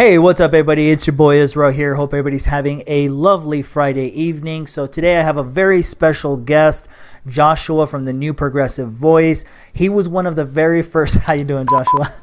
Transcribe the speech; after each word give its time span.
Hey, 0.00 0.18
what's 0.18 0.40
up, 0.40 0.54
everybody? 0.54 0.88
It's 0.88 1.06
your 1.06 1.14
boy 1.14 1.36
Israel 1.36 1.70
here. 1.70 1.94
Hope 1.94 2.14
everybody's 2.14 2.46
having 2.46 2.82
a 2.86 3.08
lovely 3.08 3.60
Friday 3.60 4.06
evening. 4.18 4.66
So, 4.66 4.86
today 4.86 5.18
I 5.18 5.20
have 5.20 5.36
a 5.36 5.42
very 5.42 5.82
special 5.82 6.38
guest, 6.38 6.88
Joshua 7.26 7.86
from 7.86 8.06
the 8.06 8.14
New 8.14 8.32
Progressive 8.32 8.90
Voice. 8.90 9.44
He 9.74 9.90
was 9.90 10.08
one 10.08 10.26
of 10.26 10.36
the 10.36 10.44
very 10.46 10.80
first. 10.80 11.16
How 11.26 11.34
you 11.34 11.44
doing, 11.44 11.66
Joshua? 11.68 12.14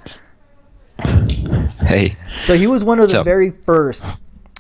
Hey. 1.85 2.15
So 2.45 2.55
he 2.55 2.65
was 2.65 2.83
one 2.83 2.97
of 2.97 3.03
What's 3.03 3.13
the 3.13 3.19
up? 3.19 3.25
very 3.25 3.51
first 3.51 4.07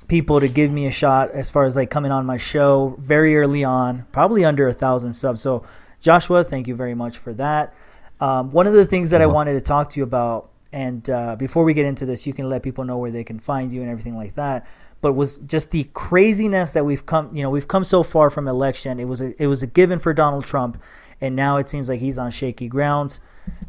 people 0.07 0.39
to 0.39 0.47
give 0.47 0.69
me 0.69 0.85
a 0.85 0.91
shot 0.91 1.31
as 1.31 1.49
far 1.49 1.63
as 1.63 1.75
like 1.75 1.89
coming 1.89 2.11
on 2.11 2.23
my 2.23 2.37
show 2.37 2.97
very 2.99 3.35
early 3.35 3.63
on, 3.63 4.05
probably 4.11 4.45
under 4.45 4.67
a 4.67 4.73
thousand 4.73 5.13
subs. 5.13 5.41
So 5.41 5.65
Joshua, 6.01 6.43
thank 6.43 6.67
you 6.67 6.75
very 6.75 6.93
much 6.93 7.17
for 7.17 7.33
that. 7.33 7.73
Um, 8.21 8.51
one 8.51 8.67
of 8.67 8.73
the 8.73 8.85
things 8.85 9.09
that 9.09 9.23
I 9.23 9.25
wanted 9.25 9.53
to 9.53 9.61
talk 9.61 9.89
to 9.89 9.99
you 9.99 10.03
about, 10.03 10.51
and 10.71 11.09
uh, 11.09 11.35
before 11.35 11.63
we 11.63 11.73
get 11.73 11.85
into 11.85 12.05
this, 12.05 12.27
you 12.27 12.33
can 12.33 12.49
let 12.49 12.63
people 12.63 12.83
know 12.83 12.97
where 12.97 13.11
they 13.11 13.23
can 13.23 13.39
find 13.39 13.71
you 13.71 13.81
and 13.81 13.89
everything 13.89 14.15
like 14.15 14.35
that. 14.35 14.65
But 15.01 15.13
was 15.13 15.37
just 15.37 15.71
the 15.71 15.85
craziness 15.93 16.73
that 16.73 16.85
we've 16.85 17.05
come, 17.05 17.35
you 17.35 17.43
know, 17.43 17.49
we've 17.49 17.67
come 17.67 17.83
so 17.83 18.03
far 18.03 18.29
from 18.29 18.47
election. 18.47 18.99
It 18.99 19.05
was 19.05 19.21
a, 19.21 19.41
it 19.41 19.47
was 19.47 19.61
a 19.63 19.67
given 19.67 19.99
for 19.99 20.13
Donald 20.13 20.45
Trump, 20.45 20.81
and 21.21 21.35
now 21.35 21.57
it 21.57 21.69
seems 21.69 21.87
like 21.87 21.99
he's 21.99 22.17
on 22.17 22.31
shaky 22.31 22.67
grounds. 22.67 23.19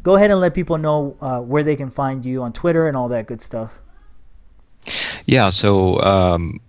Go 0.03 0.15
ahead 0.15 0.31
and 0.31 0.39
let 0.39 0.53
people 0.53 0.77
know 0.77 1.15
uh, 1.21 1.39
where 1.39 1.63
they 1.63 1.75
can 1.75 1.89
find 1.89 2.25
you 2.25 2.41
on 2.41 2.51
Twitter 2.51 2.87
and 2.87 2.97
all 2.97 3.07
that 3.09 3.27
good 3.27 3.41
stuff. 3.41 3.79
Yeah, 5.25 5.51
so 5.51 5.99
um, 6.01 6.59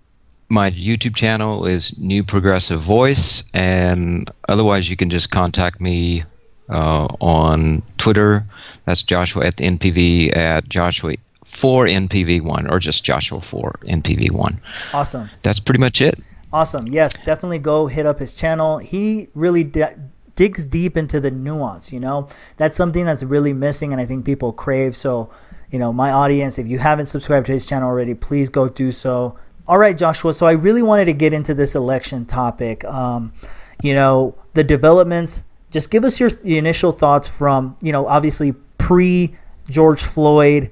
my 0.49 0.69
YouTube 0.71 1.15
channel 1.15 1.65
is 1.65 1.97
New 1.97 2.23
Progressive 2.23 2.79
Voice, 2.79 3.49
and 3.53 4.29
otherwise 4.47 4.89
you 4.89 4.95
can 4.95 5.09
just 5.09 5.31
contact 5.31 5.81
me 5.81 6.23
uh, 6.71 7.07
on 7.19 7.83
Twitter. 7.97 8.45
That's 8.85 9.03
Joshua 9.03 9.45
at 9.45 9.57
the 9.57 9.65
NPV 9.65 10.35
at 10.35 10.67
Joshua 10.67 11.15
4 11.45 11.85
NPV1 11.85 12.71
or 12.71 12.79
just 12.79 13.03
Joshua 13.03 13.41
4 13.41 13.79
NPV1. 13.83 14.59
Awesome. 14.93 15.29
That's 15.43 15.59
pretty 15.59 15.81
much 15.81 16.01
it. 16.01 16.19
Awesome. 16.53 16.87
Yes, 16.87 17.13
definitely 17.13 17.59
go 17.59 17.87
hit 17.87 18.05
up 18.05 18.19
his 18.19 18.33
channel. 18.33 18.79
He 18.79 19.27
really 19.35 19.63
di- 19.63 19.95
digs 20.35 20.65
deep 20.65 20.97
into 20.97 21.19
the 21.19 21.31
nuance, 21.31 21.93
you 21.93 21.99
know? 21.99 22.27
That's 22.57 22.75
something 22.75 23.05
that's 23.05 23.23
really 23.23 23.53
missing 23.53 23.91
and 23.91 24.01
I 24.01 24.05
think 24.05 24.25
people 24.25 24.51
crave. 24.53 24.95
So, 24.97 25.29
you 25.69 25.79
know, 25.79 25.93
my 25.93 26.11
audience, 26.11 26.57
if 26.57 26.67
you 26.67 26.79
haven't 26.79 27.05
subscribed 27.05 27.45
to 27.47 27.51
his 27.51 27.65
channel 27.65 27.87
already, 27.87 28.15
please 28.15 28.49
go 28.49 28.67
do 28.67 28.91
so. 28.91 29.37
All 29.67 29.77
right, 29.77 29.97
Joshua. 29.97 30.33
So 30.33 30.45
I 30.45 30.53
really 30.53 30.81
wanted 30.81 31.05
to 31.05 31.13
get 31.13 31.31
into 31.31 31.53
this 31.53 31.75
election 31.75 32.25
topic. 32.25 32.83
Um, 32.85 33.33
you 33.81 33.93
know, 33.93 34.35
the 34.53 34.63
developments. 34.63 35.43
Just 35.71 35.89
give 35.89 36.03
us 36.03 36.19
your, 36.19 36.29
initial 36.43 36.91
thoughts 36.91 37.27
from, 37.27 37.77
you 37.81 37.91
know, 37.91 38.05
obviously 38.05 38.53
pre 38.77 39.35
George 39.69 40.03
Floyd 40.03 40.69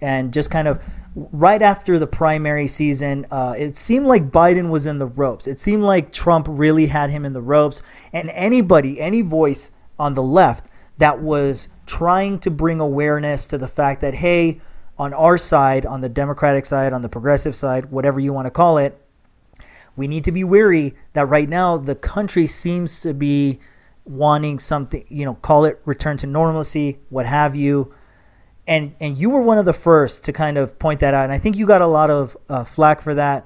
and 0.00 0.32
just 0.32 0.50
kind 0.50 0.68
of 0.68 0.82
right 1.14 1.62
after 1.62 1.98
the 1.98 2.06
primary 2.06 2.66
season, 2.66 3.26
uh, 3.30 3.54
it 3.56 3.76
seemed 3.76 4.06
like 4.06 4.30
Biden 4.30 4.70
was 4.70 4.86
in 4.86 4.98
the 4.98 5.06
ropes. 5.06 5.46
It 5.46 5.60
seemed 5.60 5.82
like 5.82 6.12
Trump 6.12 6.46
really 6.48 6.86
had 6.86 7.10
him 7.10 7.24
in 7.24 7.32
the 7.32 7.42
ropes. 7.42 7.82
And 8.12 8.30
anybody, 8.30 9.00
any 9.00 9.22
voice 9.22 9.70
on 9.98 10.14
the 10.14 10.22
left 10.22 10.66
that 10.98 11.20
was 11.20 11.68
trying 11.86 12.38
to 12.40 12.50
bring 12.50 12.80
awareness 12.80 13.46
to 13.46 13.58
the 13.58 13.68
fact 13.68 14.00
that, 14.02 14.14
hey, 14.14 14.60
on 14.98 15.14
our 15.14 15.38
side, 15.38 15.86
on 15.86 16.02
the 16.02 16.08
Democratic 16.08 16.66
side, 16.66 16.92
on 16.92 17.02
the 17.02 17.08
progressive 17.08 17.56
side, 17.56 17.90
whatever 17.90 18.20
you 18.20 18.32
want 18.32 18.46
to 18.46 18.50
call 18.50 18.78
it, 18.78 19.00
we 19.96 20.06
need 20.06 20.24
to 20.24 20.32
be 20.32 20.44
wary 20.44 20.94
that 21.14 21.28
right 21.28 21.48
now 21.48 21.76
the 21.76 21.94
country 21.94 22.46
seems 22.46 23.00
to 23.00 23.12
be 23.12 23.58
wanting 24.10 24.58
something, 24.58 25.04
you 25.08 25.24
know, 25.24 25.34
call 25.34 25.64
it 25.64 25.80
return 25.84 26.16
to 26.18 26.26
normalcy, 26.26 26.98
what 27.08 27.24
have 27.24 27.54
you 27.56 27.94
and 28.70 28.94
and 29.00 29.18
you 29.18 29.30
were 29.30 29.40
one 29.40 29.58
of 29.58 29.64
the 29.64 29.72
first 29.72 30.24
to 30.24 30.32
kind 30.32 30.56
of 30.56 30.78
point 30.78 31.00
that 31.00 31.12
out, 31.12 31.24
and 31.24 31.32
I 31.32 31.38
think 31.38 31.56
you 31.56 31.66
got 31.66 31.82
a 31.82 31.88
lot 31.88 32.08
of 32.08 32.36
uh, 32.48 32.62
flack 32.62 33.00
for 33.00 33.14
that, 33.16 33.44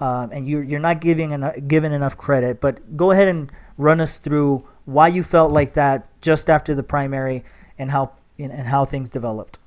um, 0.00 0.30
and 0.32 0.46
you're 0.46 0.62
you're 0.62 0.80
not 0.80 1.00
giving 1.00 1.30
enough, 1.30 1.56
given 1.66 1.92
enough 1.92 2.16
credit. 2.18 2.60
But 2.60 2.94
go 2.94 3.10
ahead 3.10 3.26
and 3.26 3.50
run 3.78 4.00
us 4.00 4.18
through 4.18 4.68
why 4.84 5.08
you 5.08 5.22
felt 5.22 5.50
like 5.50 5.72
that 5.74 6.06
just 6.20 6.50
after 6.50 6.74
the 6.74 6.82
primary, 6.82 7.42
and 7.78 7.90
how 7.90 8.12
and 8.38 8.68
how 8.68 8.84
things 8.84 9.08
developed. 9.08 9.58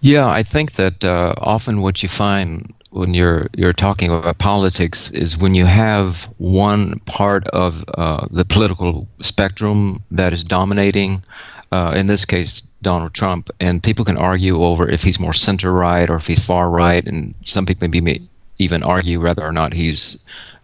Yeah, 0.00 0.28
I 0.28 0.42
think 0.42 0.72
that 0.72 1.04
uh, 1.04 1.34
often 1.38 1.80
what 1.80 2.02
you 2.02 2.08
find 2.08 2.74
when 2.90 3.14
you're 3.14 3.48
you're 3.56 3.72
talking 3.72 4.10
about 4.10 4.38
politics 4.38 5.10
is 5.10 5.36
when 5.36 5.54
you 5.54 5.66
have 5.66 6.24
one 6.38 6.98
part 7.00 7.46
of 7.48 7.84
uh, 7.94 8.26
the 8.30 8.44
political 8.44 9.06
spectrum 9.20 10.02
that 10.10 10.32
is 10.32 10.44
dominating. 10.44 11.22
Uh, 11.70 11.92
in 11.94 12.06
this 12.06 12.24
case, 12.24 12.62
Donald 12.80 13.12
Trump, 13.12 13.50
and 13.60 13.82
people 13.82 14.04
can 14.04 14.16
argue 14.16 14.62
over 14.62 14.88
if 14.88 15.02
he's 15.02 15.20
more 15.20 15.34
center 15.34 15.70
right 15.70 16.08
or 16.08 16.16
if 16.16 16.26
he's 16.26 16.44
far 16.44 16.70
right, 16.70 17.06
and 17.06 17.34
some 17.42 17.66
people 17.66 17.86
maybe 17.86 18.00
may 18.00 18.20
even 18.58 18.82
argue 18.82 19.20
whether 19.20 19.44
or 19.44 19.52
not 19.52 19.74
he's 19.74 20.16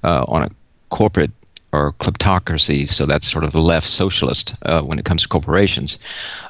uh, 0.03 0.25
on 0.27 0.45
a 0.45 0.51
corporate 0.89 1.31
or 1.73 1.93
kleptocracy. 1.95 2.89
So 2.89 3.05
that's 3.05 3.31
sort 3.31 3.45
of 3.45 3.53
the 3.53 3.61
left 3.61 3.87
socialist 3.87 4.55
uh, 4.63 4.81
when 4.81 4.99
it 4.99 5.05
comes 5.05 5.23
to 5.23 5.29
corporations. 5.29 5.99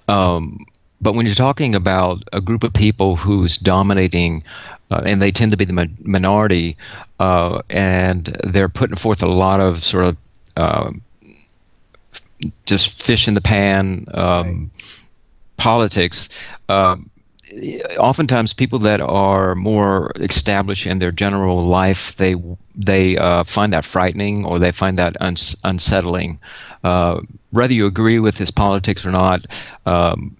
Um, 0.07 0.59
but 1.01 1.15
when 1.15 1.27
you're 1.27 1.35
talking 1.35 1.75
about 1.75 2.23
a 2.33 2.41
group 2.41 2.65
of 2.65 2.73
people 2.73 3.17
who's 3.17 3.59
dominating, 3.59 4.43
uh, 4.91 5.03
and 5.05 5.21
they 5.21 5.31
tend 5.33 5.51
to 5.51 5.57
be 5.57 5.65
the 5.65 5.73
mi- 5.73 5.95
minority, 6.03 6.77
uh, 7.21 7.63
and 7.71 8.25
they're 8.45 8.69
putting 8.69 8.97
forth 8.97 9.23
a 9.23 9.27
lot 9.27 9.61
of 9.61 9.83
sort 9.83 10.07
of 10.07 10.17
uh, 10.57 10.91
just 12.67 13.03
fish 13.03 13.29
in 13.29 13.35
the 13.35 13.41
pan 13.41 14.07
um, 14.15 14.71
politics. 15.57 16.45
Um, 16.69 17.11
oftentimes, 17.99 18.53
people 18.53 18.81
that 18.81 19.01
are 19.01 19.55
more 19.55 20.11
established 20.17 20.87
in 20.87 20.99
their 20.99 21.13
general 21.13 21.65
life, 21.65 22.17
they 22.17 22.35
they 22.75 23.17
uh, 23.17 23.45
find 23.45 23.73
that 23.73 23.85
frightening 23.85 24.45
or 24.45 24.59
they 24.59 24.73
find 24.73 24.99
that 24.99 25.17
uns- 25.21 25.57
unsettling. 25.65 26.41
Uh, 26.83 27.21
whether 27.51 27.73
you 27.73 27.87
agree 27.87 28.19
with 28.19 28.37
his 28.39 28.51
politics 28.51 29.07
or 29.07 29.11
not. 29.11 29.47
Um, 29.87 30.37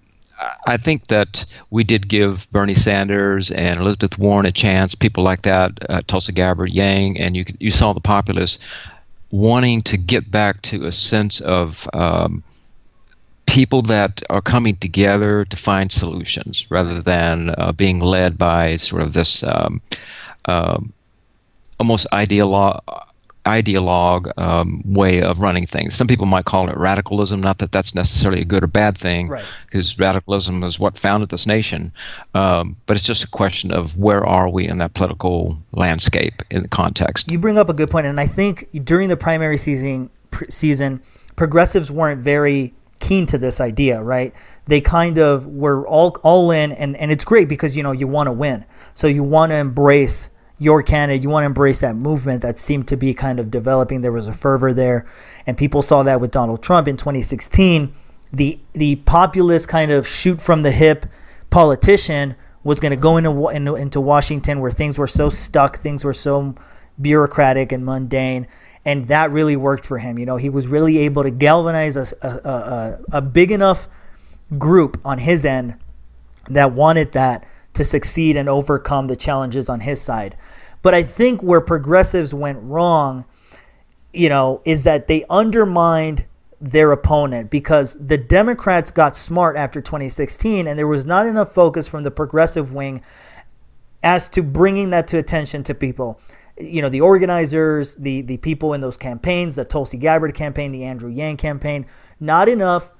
I 0.67 0.77
think 0.77 1.07
that 1.07 1.45
we 1.69 1.83
did 1.83 2.07
give 2.07 2.49
Bernie 2.51 2.73
Sanders 2.73 3.51
and 3.51 3.79
Elizabeth 3.79 4.17
Warren 4.17 4.45
a 4.45 4.51
chance. 4.51 4.95
People 4.95 5.23
like 5.23 5.43
that, 5.43 5.71
uh, 5.89 6.01
Tulsi 6.07 6.33
Gabbard, 6.33 6.71
Yang, 6.71 7.19
and 7.19 7.37
you 7.37 7.45
you 7.59 7.71
saw 7.71 7.93
the 7.93 8.01
populace 8.01 8.59
wanting 9.31 9.81
to 9.83 9.97
get 9.97 10.29
back 10.29 10.61
to 10.63 10.85
a 10.85 10.91
sense 10.91 11.41
of 11.41 11.87
um, 11.93 12.43
people 13.45 13.81
that 13.83 14.23
are 14.29 14.41
coming 14.41 14.75
together 14.75 15.45
to 15.45 15.57
find 15.57 15.91
solutions, 15.91 16.69
rather 16.69 17.01
than 17.01 17.53
uh, 17.57 17.71
being 17.71 17.99
led 17.99 18.37
by 18.37 18.75
sort 18.75 19.01
of 19.01 19.13
this 19.13 19.43
um, 19.43 19.81
um 20.45 20.91
almost 21.79 22.07
ideolo- 22.13 22.81
ideologue 23.45 24.31
um, 24.39 24.81
way 24.85 25.21
of 25.21 25.39
running 25.39 25.65
things. 25.65 25.93
Some 25.95 26.07
people 26.07 26.25
might 26.25 26.45
call 26.45 26.67
it 26.69 26.77
radicalism. 26.77 27.41
Not 27.41 27.59
that 27.59 27.71
that's 27.71 27.95
necessarily 27.95 28.41
a 28.41 28.45
good 28.45 28.63
or 28.63 28.67
bad 28.67 28.97
thing, 28.97 29.29
Right. 29.29 29.45
because 29.65 29.97
radicalism 29.99 30.63
is 30.63 30.79
what 30.79 30.97
founded 30.97 31.29
this 31.29 31.45
nation. 31.47 31.91
Um, 32.33 32.75
but 32.85 32.97
it's 32.97 33.05
just 33.05 33.23
a 33.23 33.27
question 33.29 33.71
of 33.71 33.97
where 33.97 34.25
are 34.25 34.49
we 34.49 34.67
in 34.67 34.77
that 34.79 34.93
political 34.93 35.57
landscape 35.71 36.41
in 36.49 36.63
the 36.63 36.67
context. 36.67 37.31
You 37.31 37.39
bring 37.39 37.57
up 37.57 37.69
a 37.69 37.73
good 37.73 37.89
point, 37.89 38.07
and 38.07 38.19
I 38.19 38.27
think 38.27 38.67
during 38.83 39.09
the 39.09 39.17
primary 39.17 39.57
season, 39.57 40.09
pr- 40.31 40.45
season, 40.49 41.01
progressives 41.35 41.91
weren't 41.91 42.21
very 42.21 42.73
keen 42.99 43.25
to 43.27 43.37
this 43.37 43.59
idea, 43.61 44.01
right? 44.01 44.33
They 44.67 44.81
kind 44.81 45.17
of 45.19 45.45
were 45.45 45.87
all 45.87 46.17
all 46.23 46.49
in, 46.51 46.71
and 46.71 46.97
and 46.97 47.11
it's 47.11 47.23
great 47.23 47.47
because 47.47 47.75
you 47.77 47.83
know 47.83 47.91
you 47.91 48.07
want 48.07 48.27
to 48.27 48.31
win, 48.31 48.65
so 48.95 49.05
you 49.05 49.23
want 49.23 49.51
to 49.51 49.55
embrace 49.55 50.29
your 50.57 50.81
candidate, 50.81 51.21
you 51.21 51.29
want 51.29 51.43
to 51.43 51.47
embrace 51.47 51.81
that 51.81 51.95
movement 51.95 52.41
that 52.41 52.57
seemed 52.57 52.87
to 52.87 52.95
be 52.95 53.13
kind 53.13 53.39
of 53.39 53.51
developing. 53.51 54.01
There 54.01 54.11
was 54.11 54.27
a 54.27 54.33
fervor 54.33 54.73
there, 54.73 55.05
and 55.45 55.57
people 55.57 55.81
saw 55.81 56.03
that 56.03 56.21
with 56.21 56.31
Donald 56.31 56.63
Trump 56.63 56.87
in 56.87 56.97
2016. 56.97 57.93
The 58.31 58.59
the 58.73 58.97
populist 58.97 59.67
kind 59.67 59.91
of 59.91 60.07
shoot 60.07 60.41
from 60.41 60.63
the 60.63 60.71
hip 60.71 61.05
politician 61.49 62.35
was 62.63 62.79
going 62.79 62.91
to 62.91 62.97
go 62.97 63.17
into, 63.17 63.49
into 63.49 63.75
into 63.75 64.01
Washington 64.01 64.59
where 64.59 64.71
things 64.71 64.97
were 64.97 65.07
so 65.07 65.29
stuck, 65.29 65.77
things 65.77 66.03
were 66.03 66.13
so 66.13 66.55
bureaucratic 66.99 67.71
and 67.71 67.85
mundane, 67.85 68.47
and 68.85 69.07
that 69.07 69.31
really 69.31 69.55
worked 69.55 69.85
for 69.85 69.99
him. 69.99 70.17
You 70.17 70.25
know, 70.25 70.37
he 70.37 70.49
was 70.49 70.67
really 70.67 70.99
able 70.99 71.23
to 71.23 71.31
galvanize 71.31 71.97
a 71.97 72.07
a, 72.21 72.29
a, 72.29 72.99
a 73.13 73.21
big 73.21 73.51
enough 73.51 73.87
group 74.57 74.99
on 75.03 75.19
his 75.19 75.45
end 75.45 75.75
that 76.49 76.71
wanted 76.71 77.11
that 77.13 77.45
to 77.75 77.83
succeed 77.83 78.37
and 78.37 78.49
overcome 78.49 79.07
the 79.07 79.15
challenges 79.15 79.69
on 79.69 79.81
his 79.81 80.01
side. 80.01 80.35
But 80.81 80.93
I 80.93 81.03
think 81.03 81.41
where 81.41 81.61
progressives 81.61 82.33
went 82.33 82.59
wrong, 82.61 83.25
you 84.13 84.29
know, 84.29 84.61
is 84.65 84.83
that 84.83 85.07
they 85.07 85.25
undermined 85.29 86.25
their 86.61 86.91
opponent 86.91 87.49
because 87.49 87.95
the 87.99 88.17
Democrats 88.17 88.91
got 88.91 89.15
smart 89.15 89.57
after 89.57 89.81
2016 89.81 90.67
and 90.67 90.79
there 90.79 90.87
was 90.87 91.05
not 91.05 91.27
enough 91.27 91.53
focus 91.53 91.87
from 91.87 92.03
the 92.03 92.11
progressive 92.11 92.73
wing 92.73 93.01
as 94.03 94.29
to 94.29 94.41
bringing 94.41 94.91
that 94.91 95.07
to 95.09 95.17
attention 95.17 95.63
to 95.63 95.73
people. 95.73 96.19
You 96.57 96.81
know, 96.81 96.89
the 96.89 97.01
organizers, 97.01 97.95
the 97.95 98.21
the 98.21 98.37
people 98.37 98.73
in 98.73 98.79
those 98.79 98.95
campaigns, 98.95 99.55
the 99.55 99.65
Tulsi 99.65 99.97
Gabbard 99.97 100.33
campaign, 100.33 100.71
the 100.71 100.85
Andrew 100.85 101.09
Yang 101.09 101.37
campaign, 101.37 101.85
not 102.19 102.47
enough 102.47 102.93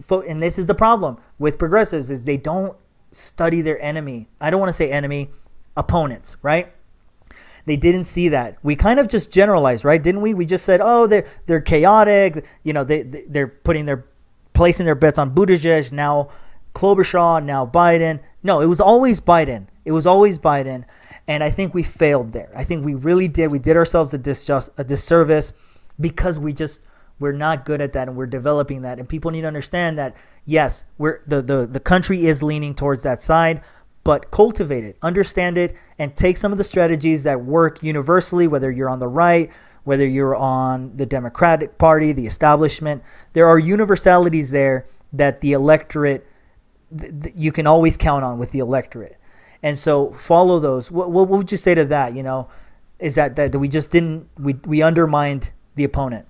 fo- 0.00 0.22
and 0.22 0.42
this 0.42 0.58
is 0.58 0.66
the 0.66 0.74
problem 0.74 1.16
with 1.38 1.58
progressives 1.58 2.10
is 2.10 2.22
they 2.22 2.36
don't 2.36 2.76
study 3.10 3.60
their 3.60 3.80
enemy. 3.82 4.28
I 4.40 4.50
don't 4.50 4.60
want 4.60 4.70
to 4.70 4.74
say 4.74 4.90
enemy, 4.90 5.30
opponents, 5.76 6.36
right? 6.42 6.72
They 7.66 7.76
didn't 7.76 8.04
see 8.04 8.28
that. 8.30 8.56
We 8.62 8.74
kind 8.76 8.98
of 8.98 9.08
just 9.08 9.32
generalized, 9.32 9.84
right? 9.84 10.02
Didn't 10.02 10.22
we? 10.22 10.34
We 10.34 10.46
just 10.46 10.64
said, 10.64 10.80
"Oh, 10.82 11.06
they're 11.06 11.26
they're 11.46 11.60
chaotic. 11.60 12.44
You 12.62 12.72
know, 12.72 12.84
they 12.84 13.02
they're 13.02 13.48
putting 13.48 13.86
their 13.86 14.06
placing 14.54 14.86
their 14.86 14.94
bets 14.94 15.18
on 15.18 15.34
Buttigieg 15.34 15.92
now, 15.92 16.28
Klobuchar 16.74 17.44
now 17.44 17.66
Biden." 17.66 18.20
No, 18.42 18.60
it 18.60 18.66
was 18.66 18.80
always 18.80 19.20
Biden. 19.20 19.66
It 19.84 19.92
was 19.92 20.06
always 20.06 20.38
Biden, 20.38 20.84
and 21.28 21.44
I 21.44 21.50
think 21.50 21.74
we 21.74 21.82
failed 21.82 22.32
there. 22.32 22.50
I 22.56 22.64
think 22.64 22.84
we 22.84 22.94
really 22.94 23.28
did. 23.28 23.50
We 23.50 23.58
did 23.58 23.76
ourselves 23.76 24.14
a 24.14 24.18
disjust 24.18 24.70
a 24.78 24.84
disservice 24.84 25.52
because 26.00 26.38
we 26.38 26.52
just 26.52 26.80
we're 27.20 27.32
not 27.32 27.64
good 27.64 27.80
at 27.80 27.92
that 27.92 28.08
and 28.08 28.16
we're 28.16 28.26
developing 28.26 28.82
that. 28.82 28.98
And 28.98 29.08
people 29.08 29.30
need 29.30 29.42
to 29.42 29.46
understand 29.46 29.96
that 29.98 30.16
yes 30.44 30.84
we're 30.98 31.20
the, 31.26 31.40
the 31.40 31.66
the 31.66 31.80
country 31.80 32.26
is 32.26 32.42
leaning 32.42 32.74
towards 32.74 33.02
that 33.04 33.22
side 33.22 33.60
but 34.02 34.30
cultivate 34.30 34.82
it 34.82 34.96
understand 35.02 35.58
it 35.58 35.76
and 35.98 36.16
take 36.16 36.38
some 36.38 36.50
of 36.50 36.58
the 36.58 36.64
strategies 36.64 37.22
that 37.24 37.42
work 37.42 37.82
universally 37.82 38.48
whether 38.48 38.70
you're 38.70 38.88
on 38.88 38.98
the 38.98 39.06
right 39.06 39.50
whether 39.84 40.06
you're 40.06 40.36
on 40.36 40.96
the 40.96 41.06
democratic 41.06 41.78
party 41.78 42.12
the 42.12 42.26
establishment. 42.26 43.02
There 43.32 43.48
are 43.48 43.58
universalities 43.58 44.50
there 44.50 44.86
that 45.12 45.40
the 45.40 45.52
electorate 45.52 46.26
th- 46.96 47.12
th- 47.22 47.34
you 47.36 47.52
can 47.52 47.66
always 47.66 47.96
count 47.96 48.24
on 48.24 48.38
with 48.38 48.52
the 48.52 48.58
electorate. 48.58 49.16
And 49.62 49.76
so 49.76 50.12
follow 50.12 50.58
those. 50.58 50.90
What, 50.90 51.10
what 51.10 51.28
would 51.28 51.50
you 51.50 51.58
say 51.58 51.74
to 51.74 51.84
that 51.86 52.14
you 52.14 52.22
know? 52.22 52.48
Is 52.98 53.14
that, 53.14 53.34
that 53.36 53.56
we 53.56 53.66
just 53.66 53.90
didn't 53.90 54.28
we, 54.38 54.54
we 54.64 54.82
undermined 54.82 55.52
the 55.74 55.84
opponent 55.84 56.26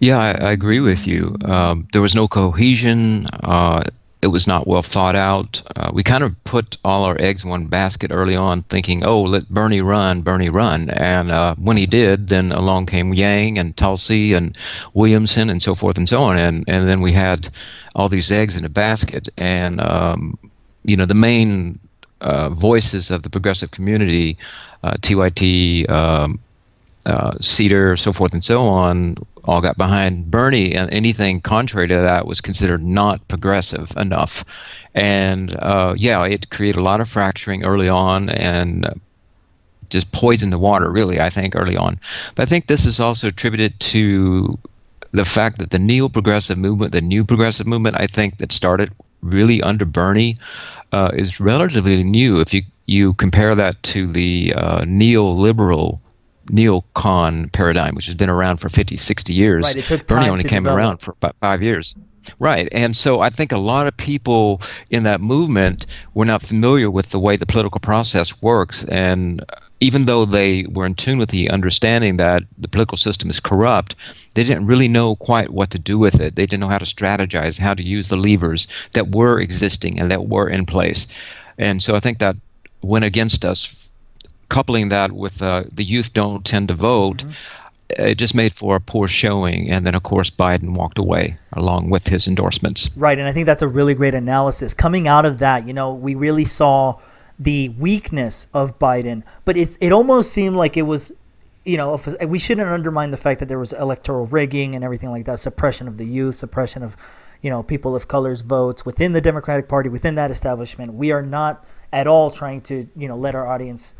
yeah, 0.00 0.18
I, 0.18 0.30
I 0.30 0.52
agree 0.52 0.80
with 0.80 1.06
you. 1.06 1.36
Um, 1.44 1.88
there 1.92 2.02
was 2.02 2.14
no 2.14 2.28
cohesion. 2.28 3.26
Uh, 3.26 3.82
it 4.22 4.28
was 4.28 4.46
not 4.46 4.66
well 4.66 4.82
thought 4.82 5.14
out. 5.14 5.62
Uh, 5.76 5.90
we 5.92 6.02
kind 6.02 6.24
of 6.24 6.42
put 6.44 6.78
all 6.84 7.04
our 7.04 7.16
eggs 7.20 7.44
in 7.44 7.50
one 7.50 7.66
basket 7.66 8.10
early 8.12 8.34
on, 8.34 8.62
thinking, 8.62 9.04
"Oh, 9.04 9.22
let 9.22 9.48
Bernie 9.48 9.82
run, 9.82 10.22
Bernie 10.22 10.48
run." 10.48 10.90
And 10.90 11.30
uh, 11.30 11.54
when 11.56 11.76
he 11.76 11.86
did, 11.86 12.28
then 12.28 12.50
along 12.50 12.86
came 12.86 13.14
Yang 13.14 13.58
and 13.58 13.76
Tulsi 13.76 14.32
and 14.32 14.56
Williamson 14.94 15.50
and 15.50 15.62
so 15.62 15.74
forth 15.74 15.98
and 15.98 16.08
so 16.08 16.18
on, 16.18 16.38
and 16.38 16.64
and 16.66 16.88
then 16.88 17.00
we 17.00 17.12
had 17.12 17.48
all 17.94 18.08
these 18.08 18.32
eggs 18.32 18.56
in 18.56 18.64
a 18.64 18.70
basket. 18.70 19.28
And 19.36 19.80
um, 19.80 20.38
you 20.84 20.96
know, 20.96 21.06
the 21.06 21.14
main 21.14 21.78
uh, 22.20 22.48
voices 22.48 23.10
of 23.10 23.22
the 23.22 23.30
progressive 23.30 23.70
community, 23.70 24.38
uh, 24.82 24.94
TYT, 25.00 25.88
um, 25.90 26.40
uh, 27.06 27.32
Seder, 27.40 27.96
so 27.96 28.12
forth 28.12 28.34
and 28.34 28.44
so 28.44 28.60
on, 28.60 29.14
all 29.44 29.60
got 29.60 29.78
behind 29.78 30.30
Bernie, 30.30 30.74
and 30.74 30.92
anything 30.92 31.40
contrary 31.40 31.86
to 31.88 31.94
that 31.94 32.26
was 32.26 32.40
considered 32.40 32.82
not 32.82 33.26
progressive 33.28 33.92
enough. 33.96 34.44
And 34.94 35.54
uh, 35.56 35.94
yeah, 35.96 36.24
it 36.24 36.50
created 36.50 36.80
a 36.80 36.82
lot 36.82 37.00
of 37.00 37.08
fracturing 37.08 37.64
early 37.64 37.88
on 37.88 38.28
and 38.30 38.88
just 39.88 40.10
poisoned 40.10 40.52
the 40.52 40.58
water, 40.58 40.90
really, 40.90 41.20
I 41.20 41.30
think, 41.30 41.54
early 41.54 41.76
on. 41.76 42.00
But 42.34 42.42
I 42.42 42.46
think 42.46 42.66
this 42.66 42.84
is 42.84 42.98
also 42.98 43.28
attributed 43.28 43.78
to 43.80 44.58
the 45.12 45.24
fact 45.24 45.58
that 45.58 45.70
the 45.70 45.78
neo 45.78 46.08
progressive 46.08 46.58
movement, 46.58 46.90
the 46.90 47.00
new 47.00 47.24
progressive 47.24 47.68
movement, 47.68 47.96
I 48.00 48.08
think, 48.08 48.38
that 48.38 48.50
started 48.50 48.90
really 49.22 49.62
under 49.62 49.84
Bernie, 49.84 50.38
uh, 50.90 51.10
is 51.14 51.38
relatively 51.38 52.02
new. 52.02 52.40
If 52.40 52.52
you, 52.52 52.62
you 52.86 53.14
compare 53.14 53.54
that 53.54 53.80
to 53.84 54.08
the 54.08 54.54
uh, 54.56 54.80
neoliberal 54.80 56.00
neocon 56.46 57.52
paradigm, 57.52 57.94
which 57.94 58.06
has 58.06 58.14
been 58.14 58.30
around 58.30 58.58
for 58.58 58.68
50, 58.68 58.96
60 58.96 59.32
years. 59.32 59.64
Right, 59.64 59.76
it 59.76 59.84
took 59.84 60.06
Bernie 60.06 60.28
only 60.28 60.42
to 60.42 60.48
came 60.48 60.64
develop. 60.64 60.78
around 60.78 60.98
for 60.98 61.12
about 61.12 61.36
five 61.40 61.62
years. 61.62 61.94
Right. 62.38 62.68
And 62.72 62.96
so 62.96 63.20
I 63.20 63.30
think 63.30 63.52
a 63.52 63.58
lot 63.58 63.86
of 63.86 63.96
people 63.96 64.60
in 64.90 65.04
that 65.04 65.20
movement 65.20 65.86
were 66.14 66.24
not 66.24 66.42
familiar 66.42 66.90
with 66.90 67.10
the 67.10 67.20
way 67.20 67.36
the 67.36 67.46
political 67.46 67.80
process 67.80 68.42
works. 68.42 68.84
And 68.84 69.44
even 69.80 70.06
though 70.06 70.24
they 70.24 70.66
were 70.66 70.86
in 70.86 70.94
tune 70.94 71.18
with 71.18 71.30
the 71.30 71.50
understanding 71.50 72.16
that 72.16 72.42
the 72.58 72.68
political 72.68 72.96
system 72.96 73.30
is 73.30 73.40
corrupt, 73.40 73.94
they 74.34 74.44
didn't 74.44 74.66
really 74.66 74.88
know 74.88 75.16
quite 75.16 75.50
what 75.50 75.70
to 75.70 75.78
do 75.78 75.98
with 75.98 76.20
it. 76.20 76.34
They 76.34 76.46
didn't 76.46 76.60
know 76.60 76.68
how 76.68 76.78
to 76.78 76.84
strategize, 76.84 77.60
how 77.60 77.74
to 77.74 77.82
use 77.82 78.08
the 78.08 78.16
levers 78.16 78.66
that 78.92 79.14
were 79.14 79.38
existing 79.38 80.00
and 80.00 80.10
that 80.10 80.28
were 80.28 80.48
in 80.48 80.66
place. 80.66 81.06
And 81.58 81.82
so 81.82 81.94
I 81.94 82.00
think 82.00 82.18
that 82.18 82.36
went 82.82 83.04
against 83.04 83.44
us 83.44 83.85
coupling 84.48 84.90
that 84.90 85.12
with 85.12 85.42
uh, 85.42 85.64
the 85.72 85.84
youth 85.84 86.12
don't 86.12 86.44
tend 86.44 86.68
to 86.68 86.74
vote, 86.74 87.24
it 87.90 88.16
just 88.16 88.34
made 88.34 88.52
for 88.52 88.76
a 88.76 88.80
poor 88.80 89.08
showing. 89.08 89.70
And 89.70 89.86
then, 89.86 89.94
of 89.94 90.02
course, 90.02 90.30
Biden 90.30 90.74
walked 90.74 90.98
away 90.98 91.36
along 91.52 91.90
with 91.90 92.08
his 92.08 92.26
endorsements. 92.26 92.90
Right, 92.96 93.18
and 93.18 93.28
I 93.28 93.32
think 93.32 93.46
that's 93.46 93.62
a 93.62 93.68
really 93.68 93.94
great 93.94 94.14
analysis. 94.14 94.74
Coming 94.74 95.06
out 95.06 95.24
of 95.24 95.38
that, 95.38 95.66
you 95.66 95.72
know, 95.72 95.94
we 95.94 96.14
really 96.14 96.44
saw 96.44 96.98
the 97.38 97.68
weakness 97.70 98.46
of 98.54 98.78
Biden, 98.78 99.22
but 99.44 99.56
it's 99.56 99.76
it 99.80 99.92
almost 99.92 100.32
seemed 100.32 100.56
like 100.56 100.76
it 100.76 100.82
was, 100.82 101.12
you 101.64 101.76
know, 101.76 101.94
if- 101.94 102.28
we 102.28 102.38
shouldn't 102.38 102.68
undermine 102.68 103.10
the 103.10 103.18
fact 103.18 103.40
that 103.40 103.46
there 103.46 103.58
was 103.58 103.72
electoral 103.74 104.26
rigging 104.26 104.74
and 104.74 104.82
everything 104.82 105.10
like 105.10 105.26
that, 105.26 105.38
suppression 105.38 105.86
of 105.86 105.98
the 105.98 106.06
youth, 106.06 106.36
suppression 106.36 106.82
of, 106.82 106.96
you 107.42 107.50
know, 107.50 107.62
people 107.62 107.94
of 107.94 108.08
color's 108.08 108.40
votes 108.40 108.86
within 108.86 109.12
the 109.12 109.20
Democratic 109.20 109.68
Party, 109.68 109.90
within 109.90 110.14
that 110.14 110.30
establishment. 110.30 110.94
We 110.94 111.12
are 111.12 111.22
not 111.22 111.64
at 111.92 112.06
all 112.06 112.30
trying 112.30 112.62
to, 112.62 112.88
you 112.96 113.06
know, 113.06 113.16
let 113.16 113.34
our 113.34 113.46
audience 113.46 113.94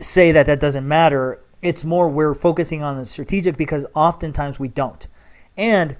say 0.00 0.32
that 0.32 0.46
that 0.46 0.60
doesn't 0.60 0.86
matter. 0.86 1.40
It's 1.62 1.84
more 1.84 2.08
we're 2.08 2.34
focusing 2.34 2.82
on 2.82 2.96
the 2.96 3.04
strategic 3.04 3.56
because 3.56 3.84
oftentimes 3.94 4.58
we 4.58 4.68
don't. 4.68 5.06
And 5.56 5.96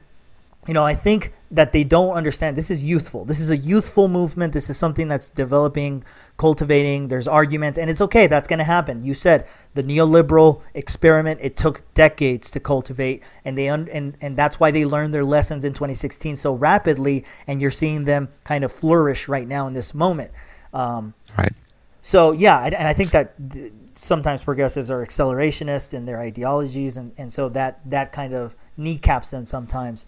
you 0.69 0.75
know, 0.75 0.85
I 0.85 0.95
think 0.95 1.33
that 1.51 1.73
they 1.73 1.83
don't 1.85 2.15
understand 2.15 2.55
this 2.57 2.71
is 2.71 2.83
youthful. 2.83 3.25
This 3.25 3.41
is 3.41 3.51
a 3.51 3.57
youthful 3.57 4.09
movement. 4.09 4.53
This 4.53 4.69
is 4.69 4.77
something 4.77 5.09
that's 5.09 5.31
developing, 5.31 6.05
cultivating. 6.37 7.09
There's 7.09 7.27
arguments, 7.27 7.79
and 7.79 7.91
it's 7.91 8.01
okay. 8.03 8.27
That's 8.27 8.47
going 8.47 8.59
to 8.59 8.65
happen. 8.65 9.03
You 9.05 9.15
said 9.15 9.49
the 9.75 9.83
neoliberal 9.83 10.61
experiment. 10.75 11.41
It 11.43 11.57
took 11.57 11.83
decades 11.95 12.51
to 12.51 12.61
cultivate, 12.61 13.23
and 13.45 13.57
they 13.57 13.69
un- 13.71 13.89
and 13.91 14.17
and 14.21 14.37
that's 14.37 14.61
why 14.61 14.71
they 14.71 14.85
learned 14.85 15.13
their 15.15 15.25
lessons 15.25 15.65
in 15.65 15.73
2016 15.73 16.37
so 16.37 16.53
rapidly. 16.53 17.25
And 17.47 17.61
you're 17.63 17.71
seeing 17.71 18.05
them 18.05 18.29
kind 18.45 18.63
of 18.63 18.71
flourish 18.71 19.29
right 19.29 19.49
now 19.49 19.67
in 19.67 19.73
this 19.73 19.95
moment. 19.95 20.31
Um, 20.75 21.15
Right. 21.39 21.55
so 22.03 22.33
yeah, 22.33 22.61
and 22.65 22.87
I 22.87 22.93
think 22.93 23.11
that 23.11 23.35
th- 23.51 23.73
sometimes 23.95 24.43
progressives 24.43 24.91
are 24.91 25.05
accelerationists 25.05 25.93
in 25.95 26.05
their 26.07 26.21
ideologies, 26.21 26.97
and, 26.97 27.13
and 27.17 27.33
so 27.33 27.49
that 27.51 27.81
that 27.91 28.13
kind 28.13 28.35
of 28.35 28.57
kneecaps 28.77 29.31
them 29.31 29.45
sometimes. 29.45 30.07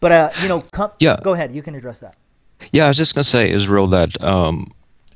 But 0.00 0.12
uh, 0.12 0.30
you 0.42 0.48
know, 0.48 0.62
com- 0.72 0.92
Yeah. 0.98 1.16
go 1.22 1.32
ahead, 1.34 1.54
you 1.54 1.62
can 1.62 1.74
address 1.74 2.00
that. 2.00 2.16
Yeah, 2.72 2.84
I 2.84 2.88
was 2.88 2.96
just 2.98 3.14
going 3.14 3.22
to 3.24 3.28
say, 3.28 3.50
Israel, 3.50 3.86
that, 3.88 4.22
um, 4.22 4.66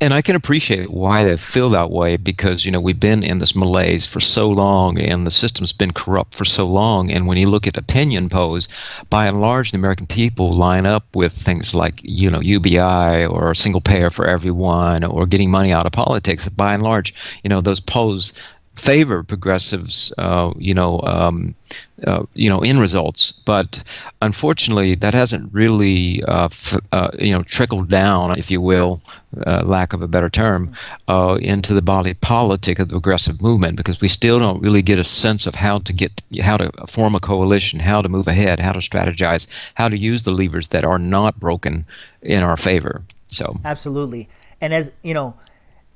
and 0.05 0.12
I 0.12 0.21
can 0.21 0.37
appreciate 0.37 0.91
why 0.91 1.25
they 1.25 1.39
feel 1.39 1.70
that 1.70 1.91
way 1.91 2.19
because, 2.19 2.67
you 2.67 2.70
know, 2.70 2.81
we've 2.81 3.01
been 3.01 3.23
in 3.23 3.39
this 3.39 3.56
malaise 3.56 4.05
for 4.05 4.20
so 4.20 4.51
long 4.51 4.99
and 4.99 5.27
the 5.27 5.31
system's 5.31 5.73
been 5.73 5.94
corrupt 5.94 6.34
for 6.34 6.44
so 6.44 6.67
long. 6.67 7.11
And 7.11 7.27
when 7.27 7.39
you 7.39 7.49
look 7.49 7.67
at 7.67 7.79
opinion 7.79 8.29
polls, 8.29 8.69
by 9.08 9.27
and 9.27 9.41
large, 9.41 9.70
the 9.70 9.79
American 9.79 10.06
people 10.06 10.53
line 10.53 10.84
up 10.84 11.06
with 11.17 11.32
things 11.32 11.75
like, 11.75 12.03
you 12.03 12.31
know, 12.31 12.41
UBI 12.41 13.25
or 13.25 13.55
single 13.55 13.81
payer 13.81 14.11
for 14.11 14.27
everyone 14.27 15.05
or 15.05 15.25
getting 15.25 15.51
money 15.51 15.73
out 15.73 15.87
of 15.87 15.93
politics. 15.93 16.51
By 16.51 16.75
and 16.75 16.82
large, 16.82 17.41
you 17.43 17.49
know, 17.49 17.63
those 17.63 17.81
polls 17.81 18.34
favor 18.75 19.23
progressives, 19.23 20.13
uh, 20.19 20.53
you 20.59 20.75
know, 20.75 21.01
um, 21.03 21.55
uh, 22.07 22.25
you 22.35 22.51
know, 22.51 22.61
in 22.61 22.79
results. 22.79 23.33
But 23.33 23.83
unfortunately, 24.21 24.95
that 24.97 25.15
hasn't 25.15 25.53
really, 25.55 26.23
uh, 26.25 26.47
f- 26.47 26.79
uh, 26.93 27.11
you 27.19 27.33
know, 27.33 27.43
trickled 27.43 27.89
down, 27.89 28.37
if 28.39 28.51
you 28.51 28.61
will, 28.61 29.01
uh, 29.47 29.63
lack 29.65 29.93
of 29.93 30.03
a 30.03 30.09
better 30.09 30.29
term, 30.29 30.73
uh, 31.09 31.39
into 31.41 31.73
the 31.73 31.83
body 31.83 32.15
politic 32.15 32.79
of 32.79 32.89
the 32.89 32.95
progressive 32.95 33.41
movement 33.41 33.77
because 33.77 34.01
we 34.01 34.09
still 34.09 34.39
don't 34.39 34.61
really 34.61 34.83
get 34.83 34.99
a 34.99 35.05
sense 35.05 35.47
of 35.47 35.55
how 35.55 35.79
to 35.79 35.93
get, 35.93 36.21
how 36.43 36.57
to 36.57 36.71
form 36.87 37.15
a 37.15 37.21
coalition, 37.21 37.79
how 37.81 38.03
to 38.03 38.09
move 38.09 38.27
ahead, 38.27 38.61
how 38.61 38.73
to 38.73 38.81
strategize, 38.81 39.47
how 39.75 39.89
to 39.89 39.97
use 39.97 40.25
the 40.25 40.33
levers 40.33 40.69
that 40.69 40.85
are 40.85 40.99
not 40.99 41.39
broken 41.39 41.87
in 42.23 42.43
our 42.43 42.57
favor. 42.57 43.03
So. 43.29 43.57
Absolutely. 43.65 44.29
And 44.61 44.75
as 44.75 44.91
you 45.03 45.15
know, 45.15 45.35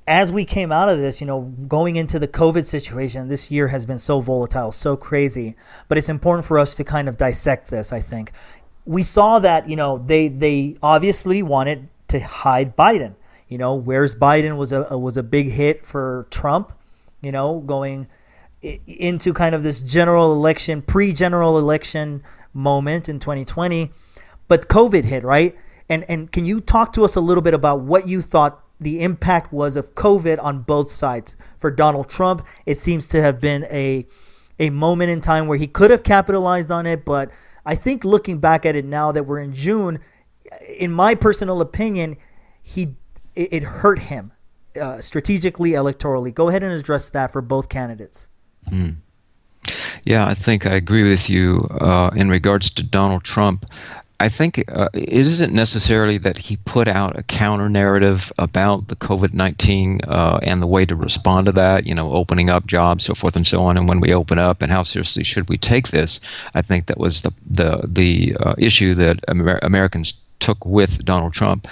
as 0.08 0.32
we 0.32 0.46
came 0.46 0.72
out 0.72 0.88
of 0.88 0.98
this, 0.98 1.20
you 1.20 1.26
know, 1.26 1.42
going 1.68 1.96
into 1.96 2.18
the 2.18 2.26
COVID 2.26 2.64
situation, 2.64 3.28
this 3.28 3.50
year 3.50 3.68
has 3.68 3.84
been 3.84 3.98
so 3.98 4.20
volatile, 4.20 4.72
so 4.72 4.96
crazy. 4.96 5.54
But 5.86 5.98
it's 5.98 6.08
important 6.08 6.46
for 6.46 6.58
us 6.58 6.74
to 6.76 6.84
kind 6.84 7.08
of 7.08 7.18
dissect 7.18 7.70
this, 7.70 7.92
I 7.92 8.00
think. 8.00 8.32
We 8.86 9.02
saw 9.02 9.38
that, 9.38 9.68
you 9.68 9.76
know, 9.76 9.98
they 9.98 10.28
they 10.28 10.76
obviously 10.82 11.42
wanted 11.42 11.88
to 12.08 12.20
hide 12.20 12.74
Biden. 12.74 13.16
You 13.48 13.58
know, 13.58 13.74
where's 13.74 14.14
Biden 14.14 14.56
was 14.56 14.72
a 14.72 14.96
was 14.96 15.18
a 15.18 15.22
big 15.22 15.50
hit 15.50 15.84
for 15.84 16.26
Trump, 16.30 16.72
you 17.20 17.30
know, 17.30 17.60
going 17.60 18.08
into 18.62 19.34
kind 19.34 19.54
of 19.54 19.62
this 19.62 19.78
general 19.78 20.32
election, 20.32 20.80
pre-general 20.80 21.58
election 21.58 22.22
moment 22.54 23.10
in 23.10 23.20
2020. 23.20 23.90
But 24.48 24.68
COVID 24.68 25.04
hit, 25.04 25.22
right? 25.22 25.54
And 25.86 26.04
and 26.08 26.32
can 26.32 26.46
you 26.46 26.60
talk 26.60 26.94
to 26.94 27.04
us 27.04 27.14
a 27.14 27.20
little 27.20 27.42
bit 27.42 27.52
about 27.52 27.80
what 27.80 28.08
you 28.08 28.22
thought 28.22 28.64
the 28.80 29.00
impact 29.00 29.52
was 29.52 29.76
of 29.76 29.94
COVID 29.94 30.42
on 30.42 30.62
both 30.62 30.90
sides? 30.90 31.36
For 31.58 31.70
Donald 31.70 32.08
Trump, 32.08 32.44
it 32.66 32.80
seems 32.80 33.06
to 33.08 33.20
have 33.20 33.40
been 33.40 33.64
a 33.64 34.06
a 34.58 34.70
moment 34.70 35.10
in 35.10 35.20
time 35.20 35.46
where 35.46 35.58
he 35.58 35.66
could 35.66 35.90
have 35.90 36.02
capitalized 36.02 36.70
on 36.70 36.84
it, 36.84 37.04
but 37.04 37.30
I 37.64 37.74
think 37.74 38.04
looking 38.04 38.38
back 38.38 38.66
at 38.66 38.74
it 38.74 38.84
now 38.84 39.12
that 39.12 39.24
we're 39.24 39.40
in 39.40 39.52
June, 39.52 40.00
in 40.76 40.90
my 40.90 41.14
personal 41.14 41.60
opinion, 41.60 42.16
he 42.62 42.94
it, 43.34 43.52
it 43.52 43.62
hurt 43.62 43.98
him 44.00 44.32
uh, 44.80 45.00
strategically, 45.00 45.70
electorally. 45.72 46.32
Go 46.32 46.48
ahead 46.48 46.62
and 46.62 46.72
address 46.72 47.10
that 47.10 47.32
for 47.32 47.40
both 47.40 47.68
candidates. 47.68 48.28
Mm. 48.70 48.96
Yeah, 50.04 50.26
I 50.26 50.34
think 50.34 50.66
I 50.66 50.74
agree 50.74 51.08
with 51.08 51.28
you 51.28 51.66
uh, 51.80 52.10
in 52.14 52.28
regards 52.28 52.70
to 52.70 52.82
Donald 52.82 53.24
Trump. 53.24 53.66
I 54.20 54.28
think 54.28 54.64
uh, 54.72 54.88
it 54.94 55.10
isn't 55.10 55.54
necessarily 55.54 56.18
that 56.18 56.38
he 56.38 56.56
put 56.56 56.88
out 56.88 57.16
a 57.16 57.22
counter 57.22 57.68
narrative 57.68 58.32
about 58.36 58.88
the 58.88 58.96
COVID 58.96 59.32
19 59.32 60.00
uh, 60.08 60.40
and 60.42 60.60
the 60.60 60.66
way 60.66 60.84
to 60.84 60.96
respond 60.96 61.46
to 61.46 61.52
that, 61.52 61.86
you 61.86 61.94
know, 61.94 62.12
opening 62.12 62.50
up 62.50 62.66
jobs, 62.66 63.04
so 63.04 63.14
forth 63.14 63.36
and 63.36 63.46
so 63.46 63.62
on, 63.62 63.76
and 63.76 63.88
when 63.88 64.00
we 64.00 64.12
open 64.12 64.38
up 64.40 64.60
and 64.60 64.72
how 64.72 64.82
seriously 64.82 65.22
should 65.22 65.48
we 65.48 65.56
take 65.56 65.88
this. 65.88 66.20
I 66.54 66.62
think 66.62 66.86
that 66.86 66.98
was 66.98 67.22
the, 67.22 67.32
the, 67.48 67.86
the 67.86 68.36
uh, 68.40 68.54
issue 68.58 68.94
that 68.94 69.20
Amer- 69.30 69.60
Americans 69.62 70.14
took 70.40 70.64
with 70.66 71.04
Donald 71.04 71.32
Trump. 71.32 71.68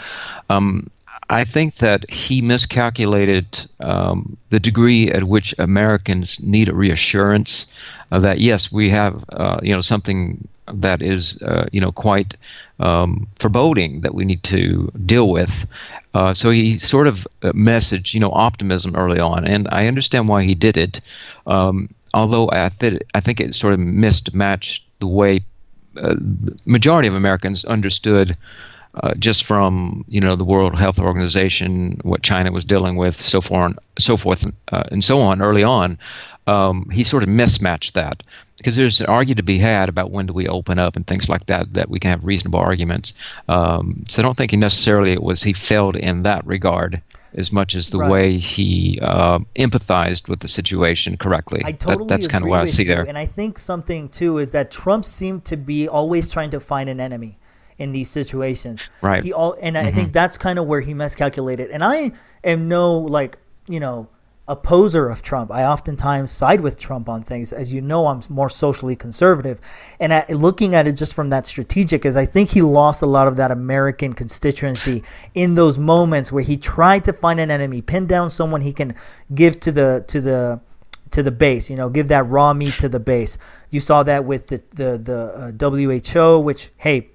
Um, 0.49 0.89
I 1.29 1.43
think 1.43 1.77
that 1.77 2.09
he 2.09 2.41
miscalculated 2.41 3.67
um, 3.81 4.37
the 4.51 4.61
degree 4.61 5.11
at 5.11 5.25
which 5.25 5.53
Americans 5.59 6.41
need 6.41 6.69
a 6.69 6.75
reassurance 6.75 7.67
uh, 8.13 8.21
that 8.21 8.39
yes, 8.39 8.71
we 8.71 8.91
have 8.91 9.25
uh, 9.33 9.59
you 9.61 9.75
know 9.75 9.81
something 9.81 10.47
that 10.73 11.03
is 11.03 11.41
uh, 11.43 11.67
you 11.73 11.81
know 11.81 11.93
quite 11.93 12.37
um, 12.81 13.27
foreboding 13.39 14.01
that 14.03 14.15
we 14.15 14.25
need 14.25 14.43
to 14.45 14.91
deal 15.05 15.31
with. 15.31 15.67
Uh, 16.15 16.33
so 16.33 16.51
he 16.51 16.79
sort 16.79 17.07
of 17.07 17.27
uh, 17.43 17.53
messaged 17.53 18.15
you 18.15 18.21
know 18.21 18.31
optimism 18.31 18.95
early 18.97 19.21
on, 19.21 19.47
and 19.47 19.69
I 19.71 19.87
understand 19.87 20.29
why 20.29 20.45
he 20.45 20.55
did 20.55 20.77
it. 20.77 21.01
Um, 21.47 21.89
although 22.15 22.49
I, 22.51 22.71
th- 22.79 23.03
I 23.15 23.21
think 23.21 23.41
it 23.41 23.55
sort 23.55 23.75
of 23.75 23.81
mismatched 23.81 24.85
the 25.01 25.07
way 25.07 25.41
uh, 26.03 26.15
the 26.19 26.59
majority 26.67 27.09
of 27.09 27.15
Americans 27.15 27.65
understood 27.65 28.37
uh, 29.03 29.15
just 29.19 29.45
from 29.45 30.05
you 30.09 30.21
know 30.21 30.37
the 30.37 30.45
World 30.45 30.79
Health 30.79 30.99
Organization, 30.99 32.01
what 32.03 32.23
China 32.23 32.51
was 32.51 32.65
dealing 32.65 32.97
with, 32.97 33.15
so 33.15 33.41
forth, 33.41 33.79
so 33.99 34.17
forth, 34.17 34.51
uh, 34.73 34.85
and 34.91 35.05
so 35.05 35.19
on. 35.19 35.43
Early 35.43 35.63
on, 35.63 35.99
um, 36.47 36.89
he 36.91 37.03
sort 37.03 37.23
of 37.23 37.29
mismatched 37.29 37.95
that 37.95 38.23
because 38.57 38.77
there's 38.77 39.01
an 39.01 39.07
argument 39.07 39.39
to 39.39 39.45
be 39.45 39.59
had 39.59 39.89
about 39.89 40.11
when 40.11 40.27
do 40.27 40.33
we 40.33 40.49
open 40.49 40.79
up 40.79 40.97
and 40.97 41.07
things 41.07 41.29
like 41.29 41.47
that. 41.47 41.73
That 41.73 41.91
we 41.91 41.99
can 41.99 42.11
have 42.11 42.25
reasonable 42.25 42.61
arguments. 42.61 43.15
Um, 43.49 44.05
so 44.09 44.21
I 44.21 44.25
don't 44.25 44.37
think 44.37 44.51
he 44.51 44.57
necessarily 44.57 45.13
it 45.13 45.23
was 45.23 45.43
he 45.43 45.53
failed 45.53 45.97
in 45.97 46.23
that 46.23 46.47
regard 46.47 47.03
as 47.35 47.53
much 47.53 47.75
as 47.75 47.91
the 47.91 47.99
right. 47.99 48.11
way 48.11 48.37
he 48.39 48.99
uh, 49.03 49.39
empathized 49.57 50.29
with 50.29 50.41
the 50.41 50.49
situation 50.49 51.17
correctly. 51.17 51.63
I 51.65 51.73
totally 51.73 52.05
that, 52.05 52.09
that's 52.09 52.29
kind 52.29 52.45
of 52.45 52.51
what 52.51 52.61
I 52.61 52.65
see 52.65 52.85
you. 52.85 52.89
there. 52.89 53.05
And 53.07 53.19
I 53.19 53.27
think 53.27 53.59
something 53.59 54.09
too 54.09 54.39
is 54.39 54.53
that 54.53 54.71
Trump 54.71 55.05
seemed 55.05 55.45
to 55.47 55.57
be 55.57 55.87
always 55.87 56.31
trying 56.31 56.51
to 56.51 56.61
find 56.61 56.89
an 56.89 56.99
enemy 56.99 57.39
in 57.79 57.93
these 57.93 58.11
situations. 58.11 58.89
Right. 59.03 59.23
He 59.23 59.33
all 59.33 59.57
and 59.61 59.77
mm-hmm. 59.77 59.87
I 59.87 59.91
think 59.91 60.13
that's 60.13 60.39
kind 60.39 60.59
of 60.59 60.67
where 60.67 60.81
he 60.81 60.95
miscalculated. 60.95 61.71
And 61.71 61.85
I 61.85 62.13
am 62.43 62.69
no 62.69 62.99
like 62.99 63.39
you 63.69 63.81
know 63.81 64.09
opposer 64.49 65.09
of 65.09 65.23
Trump. 65.23 65.51
I 65.51 65.65
oftentimes 65.65 66.31
side 66.31 66.61
with 66.61 66.79
Trump 66.79 67.09
on 67.09 67.23
things. 67.23 67.53
As 67.53 67.73
you 67.73 67.81
know, 67.81 68.07
I'm 68.07 68.23
more 68.29 68.49
socially 68.49 68.95
conservative. 68.95 69.59
And 69.99 70.13
at, 70.13 70.31
looking 70.31 70.75
at 70.75 70.87
it 70.87 70.93
just 70.93 71.15
from 71.15 71.31
that 71.31 71.47
strategic 71.47 72.05
is 72.05 72.17
I 72.17 72.27
think 72.27 72.51
he 72.51 72.63
lost 72.63 73.03
a 73.03 73.07
lot 73.07 73.27
of 73.27 73.37
that 73.37 73.51
American 73.51 74.13
constituency 74.13 75.03
in 75.35 75.57
those 75.57 75.79
moments 75.79 76.31
where 76.31 76.45
he 76.45 76.57
tried 76.57 77.05
to 77.07 77.13
find 77.13 77.41
an 77.41 77.51
enemy, 77.51 77.83
pin 77.83 78.07
down 78.07 78.31
someone 78.31 78.61
he 78.61 78.73
can 78.73 78.95
give 79.35 79.59
to 79.61 79.73
the 79.73 80.05
to 80.09 80.21
the 80.21 80.61
to 81.11 81.23
the 81.23 81.31
base, 81.31 81.71
you 81.71 81.77
know, 81.77 81.89
give 81.89 82.09
that 82.09 82.29
raw 82.29 82.53
meat 82.53 82.75
to 82.75 82.89
the 82.89 83.01
base. 83.01 83.39
You 83.71 83.81
saw 83.81 84.03
that 84.05 84.25
with 84.25 84.49
the 84.49 84.63
the 84.71 84.99
the 84.99 85.63
uh, 85.63 85.71
WHO, 85.71 86.39
which 86.41 86.71
hey, 86.77 87.11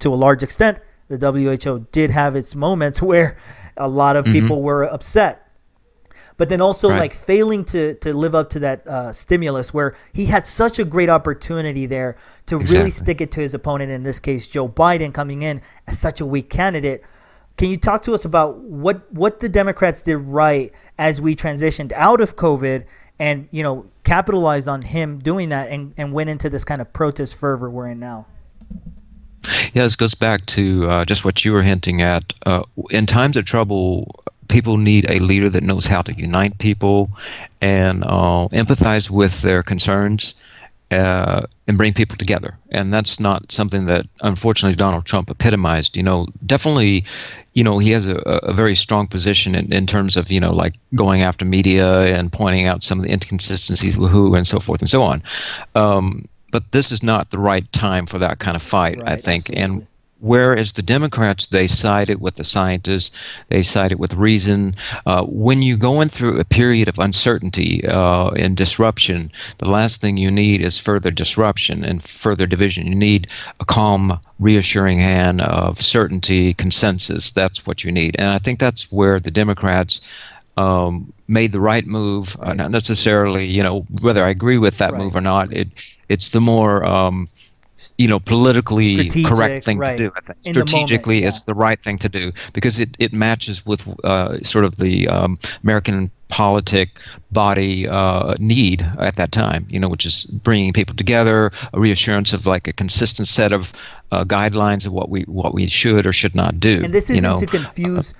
to 0.00 0.12
a 0.12 0.16
large 0.16 0.42
extent, 0.42 0.80
the 1.08 1.18
WHO 1.18 1.86
did 1.92 2.10
have 2.10 2.36
its 2.36 2.54
moments 2.54 3.00
where 3.10 3.36
a 3.76 3.88
lot 3.88 4.16
of 4.16 4.24
mm-hmm. 4.24 4.34
people 4.34 4.62
were 4.62 4.84
upset. 4.84 5.43
But 6.36 6.48
then 6.48 6.60
also 6.60 6.90
right. 6.90 6.98
like 6.98 7.14
failing 7.14 7.64
to 7.66 7.94
to 7.94 8.12
live 8.12 8.34
up 8.34 8.50
to 8.50 8.58
that 8.58 8.86
uh, 8.86 9.12
stimulus, 9.12 9.72
where 9.72 9.96
he 10.12 10.26
had 10.26 10.44
such 10.44 10.78
a 10.78 10.84
great 10.84 11.08
opportunity 11.08 11.86
there 11.86 12.16
to 12.46 12.56
exactly. 12.56 12.78
really 12.78 12.90
stick 12.90 13.20
it 13.20 13.30
to 13.32 13.40
his 13.40 13.54
opponent. 13.54 13.92
In 13.92 14.02
this 14.02 14.18
case, 14.18 14.46
Joe 14.46 14.68
Biden 14.68 15.14
coming 15.14 15.42
in 15.42 15.62
as 15.86 15.98
such 15.98 16.20
a 16.20 16.26
weak 16.26 16.50
candidate. 16.50 17.04
Can 17.56 17.70
you 17.70 17.76
talk 17.76 18.02
to 18.02 18.14
us 18.14 18.24
about 18.24 18.58
what 18.58 19.12
what 19.12 19.40
the 19.40 19.48
Democrats 19.48 20.02
did 20.02 20.16
right 20.16 20.72
as 20.98 21.20
we 21.20 21.36
transitioned 21.36 21.92
out 21.92 22.20
of 22.20 22.34
COVID 22.34 22.84
and 23.18 23.48
you 23.52 23.62
know 23.62 23.86
capitalized 24.02 24.66
on 24.66 24.82
him 24.82 25.18
doing 25.18 25.50
that 25.50 25.70
and, 25.70 25.94
and 25.96 26.12
went 26.12 26.30
into 26.30 26.50
this 26.50 26.64
kind 26.64 26.80
of 26.80 26.92
protest 26.92 27.36
fervor 27.36 27.70
we're 27.70 27.88
in 27.88 28.00
now? 28.00 28.26
Yeah, 29.72 29.82
this 29.82 29.96
goes 29.96 30.14
back 30.14 30.46
to 30.46 30.88
uh, 30.88 31.04
just 31.04 31.24
what 31.24 31.44
you 31.44 31.52
were 31.52 31.62
hinting 31.62 32.02
at. 32.02 32.32
Uh, 32.46 32.62
in 32.90 33.06
times 33.06 33.36
of 33.36 33.44
trouble, 33.44 34.10
people 34.48 34.76
need 34.76 35.10
a 35.10 35.18
leader 35.20 35.48
that 35.48 35.62
knows 35.62 35.86
how 35.86 36.02
to 36.02 36.12
unite 36.12 36.58
people 36.58 37.10
and 37.60 38.04
uh, 38.04 38.48
empathize 38.52 39.10
with 39.10 39.42
their 39.42 39.62
concerns 39.62 40.34
uh, 40.90 41.42
and 41.66 41.76
bring 41.76 41.92
people 41.92 42.16
together. 42.16 42.56
And 42.70 42.92
that's 42.92 43.18
not 43.18 43.50
something 43.50 43.86
that, 43.86 44.06
unfortunately, 44.20 44.76
Donald 44.76 45.04
Trump 45.04 45.30
epitomized. 45.30 45.96
You 45.96 46.02
know, 46.02 46.26
definitely, 46.46 47.04
you 47.54 47.64
know, 47.64 47.78
he 47.78 47.90
has 47.90 48.06
a, 48.06 48.16
a 48.16 48.52
very 48.52 48.74
strong 48.74 49.06
position 49.06 49.54
in, 49.54 49.72
in 49.72 49.86
terms 49.86 50.16
of, 50.16 50.30
you 50.30 50.40
know, 50.40 50.52
like 50.52 50.74
going 50.94 51.22
after 51.22 51.44
media 51.44 52.02
and 52.02 52.30
pointing 52.32 52.66
out 52.66 52.84
some 52.84 52.98
of 52.98 53.04
the 53.04 53.12
inconsistencies 53.12 53.98
with 53.98 54.10
who 54.10 54.34
and 54.34 54.46
so 54.46 54.60
forth 54.60 54.82
and 54.82 54.90
so 54.90 55.02
on. 55.02 55.22
Um, 55.74 56.28
but 56.52 56.70
this 56.70 56.92
is 56.92 57.02
not 57.02 57.30
the 57.30 57.38
right 57.38 57.70
time 57.72 58.06
for 58.06 58.18
that 58.18 58.38
kind 58.38 58.54
of 58.54 58.62
fight, 58.62 58.98
right, 58.98 59.08
I 59.08 59.16
think. 59.16 59.50
Absolutely. 59.50 59.64
And 59.64 59.86
whereas 60.24 60.72
the 60.72 60.82
Democrats 60.82 61.48
they 61.48 61.66
sided 61.66 62.20
with 62.20 62.36
the 62.36 62.44
scientists, 62.44 63.14
they 63.48 63.62
sided 63.62 63.98
with 63.98 64.14
reason. 64.14 64.74
Uh, 65.04 65.22
when 65.24 65.60
you 65.60 65.76
go 65.76 66.00
in 66.00 66.08
through 66.08 66.40
a 66.40 66.44
period 66.44 66.88
of 66.88 66.98
uncertainty 66.98 67.86
uh, 67.86 68.30
and 68.30 68.56
disruption, 68.56 69.30
the 69.58 69.68
last 69.68 70.00
thing 70.00 70.16
you 70.16 70.30
need 70.30 70.62
is 70.62 70.78
further 70.78 71.10
disruption 71.10 71.84
and 71.84 72.02
further 72.02 72.46
division. 72.46 72.86
You 72.86 72.94
need 72.94 73.28
a 73.60 73.64
calm, 73.64 74.18
reassuring 74.38 74.98
hand 74.98 75.42
of 75.42 75.80
certainty, 75.80 76.54
consensus. 76.54 77.30
That's 77.30 77.66
what 77.66 77.84
you 77.84 77.92
need, 77.92 78.16
and 78.18 78.30
I 78.30 78.38
think 78.38 78.58
that's 78.58 78.90
where 78.90 79.20
the 79.20 79.30
Democrats 79.30 80.00
um, 80.56 81.12
made 81.28 81.52
the 81.52 81.60
right 81.60 81.86
move. 81.86 82.36
Uh, 82.40 82.54
not 82.54 82.70
necessarily, 82.70 83.46
you 83.46 83.62
know, 83.62 83.80
whether 84.00 84.24
I 84.24 84.30
agree 84.30 84.58
with 84.58 84.78
that 84.78 84.92
right. 84.92 85.02
move 85.02 85.16
or 85.16 85.20
not. 85.20 85.52
It 85.52 85.68
it's 86.08 86.30
the 86.30 86.40
more 86.40 86.84
um, 86.84 87.26
you 87.98 88.08
know 88.08 88.20
politically 88.20 88.94
Strategic, 88.94 89.32
correct 89.32 89.64
thing 89.64 89.78
right. 89.78 89.96
to 89.96 90.10
do. 90.10 90.12
Strategically, 90.42 91.16
moment, 91.16 91.22
yeah. 91.22 91.28
it's 91.28 91.42
the 91.44 91.54
right 91.54 91.80
thing 91.82 91.98
to 91.98 92.08
do 92.08 92.32
because 92.52 92.80
it, 92.80 92.96
it 92.98 93.12
matches 93.12 93.66
with 93.66 93.86
uh, 94.04 94.38
sort 94.38 94.64
of 94.64 94.76
the 94.76 95.08
um, 95.08 95.36
American 95.62 96.10
politic 96.28 97.00
body 97.30 97.86
uh, 97.88 98.34
need 98.38 98.82
at 98.98 99.16
that 99.16 99.32
time. 99.32 99.66
You 99.68 99.80
know, 99.80 99.88
which 99.88 100.06
is 100.06 100.24
bringing 100.24 100.72
people 100.72 100.94
together, 100.94 101.50
a 101.72 101.80
reassurance 101.80 102.32
of 102.32 102.46
like 102.46 102.68
a 102.68 102.72
consistent 102.72 103.28
set 103.28 103.52
of 103.52 103.72
uh, 104.10 104.24
guidelines 104.24 104.86
of 104.86 104.92
what 104.92 105.08
we 105.08 105.22
what 105.22 105.54
we 105.54 105.66
should 105.66 106.06
or 106.06 106.12
should 106.12 106.34
not 106.34 106.60
do. 106.60 106.82
And 106.84 106.94
this 106.94 107.04
isn't 107.04 107.16
you 107.16 107.22
know? 107.22 107.38
to 107.38 107.46
confuse 107.46 108.14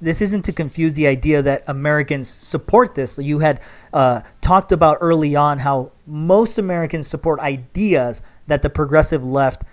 this 0.00 0.20
isn't 0.20 0.42
to 0.42 0.52
confuse 0.52 0.94
the 0.94 1.06
idea 1.06 1.42
that 1.42 1.62
Americans 1.66 2.28
support 2.28 2.94
this. 2.94 3.18
You 3.18 3.38
had 3.38 3.60
uh, 3.92 4.22
talked 4.40 4.72
about 4.72 4.98
early 5.00 5.36
on 5.36 5.60
how 5.60 5.92
most 6.06 6.58
Americans 6.58 7.06
support 7.06 7.40
ideas 7.40 8.22
that 8.50 8.62
the 8.62 8.70
progressive 8.70 9.24
left 9.24 9.64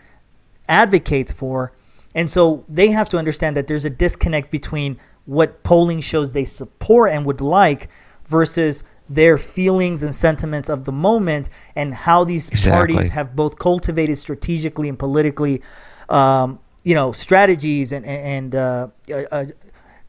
advocates 0.70 1.32
for. 1.32 1.74
And 2.16 2.30
so 2.30 2.64
they 2.68 2.90
have 2.90 3.10
to 3.10 3.18
understand 3.18 3.56
that 3.58 3.68
there's 3.68 3.86
a 3.86 3.90
disconnect 3.90 4.50
between 4.50 5.00
what 5.26 5.64
polling 5.64 6.00
shows 6.00 6.34
they 6.34 6.46
support 6.46 7.12
and 7.12 7.26
would 7.26 7.42
like 7.42 7.90
versus 8.26 8.84
their 9.10 9.38
feelings 9.38 10.04
and 10.04 10.16
sentiments 10.16 10.70
of 10.70 10.86
the 10.86 10.92
moment 10.92 11.50
and 11.76 11.94
how 11.94 12.24
these 12.24 12.48
exactly. 12.48 12.94
parties 12.96 13.12
have 13.12 13.36
both 13.36 13.60
cultivated 13.60 14.18
strategically 14.18 14.90
and 14.90 15.00
politically 15.00 15.62
um, 16.10 16.60
you 16.84 16.96
know 16.96 17.12
strategies 17.12 17.92
and 17.92 18.06
and 18.06 18.56
uh, 18.56 18.88
uh, 19.32 19.46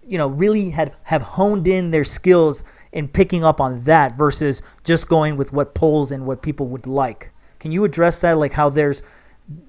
you 0.08 0.18
know, 0.18 0.28
really 0.28 0.70
had 0.70 0.96
have 1.04 1.22
honed 1.22 1.68
in 1.68 1.90
their 1.90 2.04
skills 2.04 2.62
in 2.90 3.06
picking 3.06 3.44
up 3.44 3.60
on 3.60 3.82
that 3.82 4.16
versus 4.16 4.62
just 4.82 5.08
going 5.08 5.36
with 5.36 5.52
what 5.52 5.74
polls 5.74 6.10
and 6.10 6.26
what 6.26 6.42
people 6.42 6.66
would 6.66 6.86
like. 6.86 7.30
Can 7.58 7.72
you 7.72 7.84
address 7.84 8.20
that? 8.20 8.38
Like 8.38 8.52
how 8.52 8.68
there's 8.68 9.02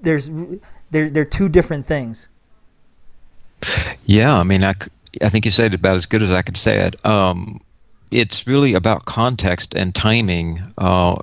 there's 0.01 0.29
there 0.91 1.09
they're 1.09 1.25
two 1.25 1.49
different 1.49 1.85
things. 1.85 2.27
Yeah, 4.05 4.35
I 4.37 4.43
mean, 4.43 4.63
I, 4.63 4.73
I 5.21 5.29
think 5.29 5.45
you 5.45 5.51
said 5.51 5.73
about 5.73 5.95
as 5.95 6.05
good 6.05 6.23
as 6.23 6.31
I 6.31 6.41
could 6.41 6.57
say 6.57 6.79
it. 6.79 7.05
Um, 7.05 7.61
it's 8.11 8.47
really 8.47 8.73
about 8.73 9.05
context 9.05 9.75
and 9.75 9.93
timing. 9.93 10.61
Uh, 10.77 11.17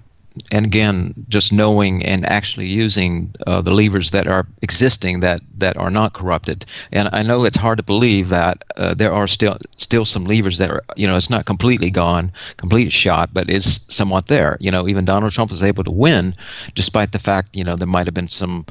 and 0.53 0.67
again, 0.67 1.15
just 1.29 1.53
knowing 1.53 2.05
and 2.05 2.25
actually 2.27 2.67
using 2.67 3.35
uh, 3.47 3.61
the 3.61 3.73
levers 3.73 4.11
that 4.11 4.27
are 4.27 4.47
existing 4.63 5.21
that 5.21 5.41
that 5.59 5.77
are 5.77 5.91
not 5.91 6.13
corrupted. 6.13 6.67
And 6.93 7.09
I 7.13 7.23
know 7.23 7.45
it's 7.45 7.57
hard 7.57 7.79
to 7.79 7.85
believe 7.85 8.29
that 8.31 8.65
uh, 8.77 8.95
there 8.95 9.13
are 9.13 9.27
still 9.27 9.59
still 9.77 10.05
some 10.05 10.25
levers 10.25 10.59
that 10.59 10.71
are 10.71 10.85
you 10.97 11.07
know 11.07 11.17
it's 11.17 11.31
not 11.31 11.47
completely 11.47 11.91
gone, 11.91 12.33
complete 12.57 12.93
shot, 12.93 13.31
but 13.33 13.49
it's 13.51 13.81
somewhat 13.95 14.27
there. 14.27 14.57
You 14.61 14.71
know, 14.71 14.89
even 14.89 15.05
Donald 15.05 15.33
Trump 15.33 15.51
was 15.51 15.63
able 15.63 15.85
to 15.85 15.91
win, 15.91 16.35
despite 16.75 17.13
the 17.13 17.19
fact 17.19 17.57
you 17.57 17.65
know 17.65 17.77
there 17.77 17.87
might 17.87 18.07
have 18.07 18.15
been 18.15 18.29
some 18.29 18.67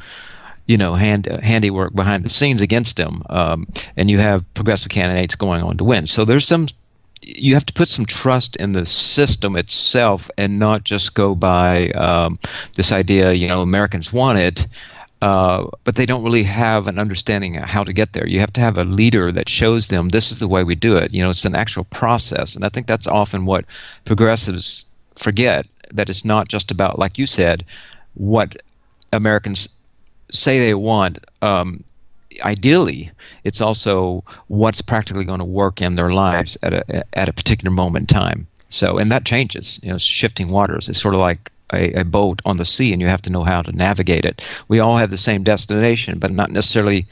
you 0.67 0.77
know, 0.77 0.95
hand, 0.95 1.27
handiwork 1.43 1.93
behind 1.93 2.25
the 2.25 2.29
scenes 2.29 2.62
against 2.62 3.00
him, 3.00 3.22
um, 3.29 3.67
and 3.98 4.10
you 4.10 4.17
have 4.17 4.51
progressive 4.55 4.89
candidates 4.89 5.36
going 5.36 5.62
on 5.62 5.77
to 5.77 5.84
win. 5.84 6.07
So 6.07 6.25
there's 6.25 6.48
some 6.48 6.67
you 7.22 7.53
have 7.53 7.65
to 7.65 7.74
put 7.74 7.88
some 7.88 8.05
trust 8.05 8.55
in 8.57 8.74
the 8.74 8.86
system 8.86 9.55
itself 9.55 10.29
and 10.38 10.60
not 10.60 10.84
just 10.84 11.15
go 11.15 11.36
by 11.36 11.89
um, 11.91 12.36
this 12.75 12.91
idea, 12.91 13.34
you 13.34 13.48
know, 13.48 13.62
Americans 13.62 14.13
want 14.13 14.38
it, 14.38 14.67
uh, 15.22 15.65
but 15.84 15.95
they 15.95 16.05
don't 16.05 16.24
really 16.24 16.43
have 16.43 16.88
an 16.88 17.00
understanding 17.00 17.57
of 17.57 17.63
how 17.63 17.84
to 17.84 17.93
get 17.93 18.13
there. 18.13 18.27
You 18.27 18.39
have 18.39 18.53
to 18.53 18.62
have 18.62 18.77
a 18.77 18.84
leader 18.84 19.31
that 19.31 19.50
shows 19.50 19.88
them 19.88 20.10
this 20.10 20.31
is 20.31 20.39
the 20.39 20.48
way 20.48 20.63
we 20.63 20.75
do 20.75 20.95
it. 20.95 21.13
You 21.13 21.24
know, 21.24 21.29
it's 21.29 21.45
an 21.45 21.55
actual 21.55 21.86
process, 21.86 22.55
and 22.55 22.65
I 22.65 22.69
think 22.69 22.86
that's 22.88 23.07
often 23.07 23.45
what 23.45 23.65
progressives 24.03 24.86
forget 25.15 25.65
that 25.93 26.10
it's 26.10 26.25
not 26.25 26.48
just 26.48 26.72
about, 26.72 27.00
like 27.00 27.17
you 27.17 27.25
said, 27.25 27.65
what 28.15 28.57
Americans 29.13 29.81
say 30.29 30.60
they 30.60 30.74
want. 30.74 31.19
Um, 31.41 31.84
ideally, 32.44 33.12
it's 33.44 33.62
also 33.62 34.24
what's 34.48 34.82
practically 34.82 35.25
going 35.25 35.39
to 35.39 35.46
work 35.46 35.82
in 35.82 35.96
their 35.96 36.12
lives 36.12 36.58
at 36.63 36.74
a 36.74 37.18
at 37.18 37.30
a 37.30 37.34
particular 37.34 37.74
moment 37.74 38.04
in 38.12 38.15
time. 38.15 38.48
So, 38.68 38.98
and 38.98 39.12
that 39.12 39.25
changes. 39.25 39.80
You 39.84 39.92
know, 39.92 39.98
shifting 39.98 40.50
waters. 40.50 40.89
It's 40.89 41.01
sort 41.01 41.13
of 41.13 41.22
like 41.22 41.51
a, 41.74 42.01
a, 42.01 42.06
boat 42.06 42.42
on 42.46 42.58
the 42.58 42.65
sea, 42.65 42.94
and 42.94 43.01
you 43.01 43.08
have 43.08 43.22
to 43.24 43.30
know 43.30 43.44
how 43.44 43.62
to 43.62 43.72
navigate 43.72 44.25
it. 44.25 44.65
We 44.68 44.80
all 44.80 44.98
have 44.98 45.10
the 45.10 45.18
same 45.18 45.44
destination, 45.44 46.20
but 46.20 46.32
not 46.32 46.51
necessarily 46.51 47.06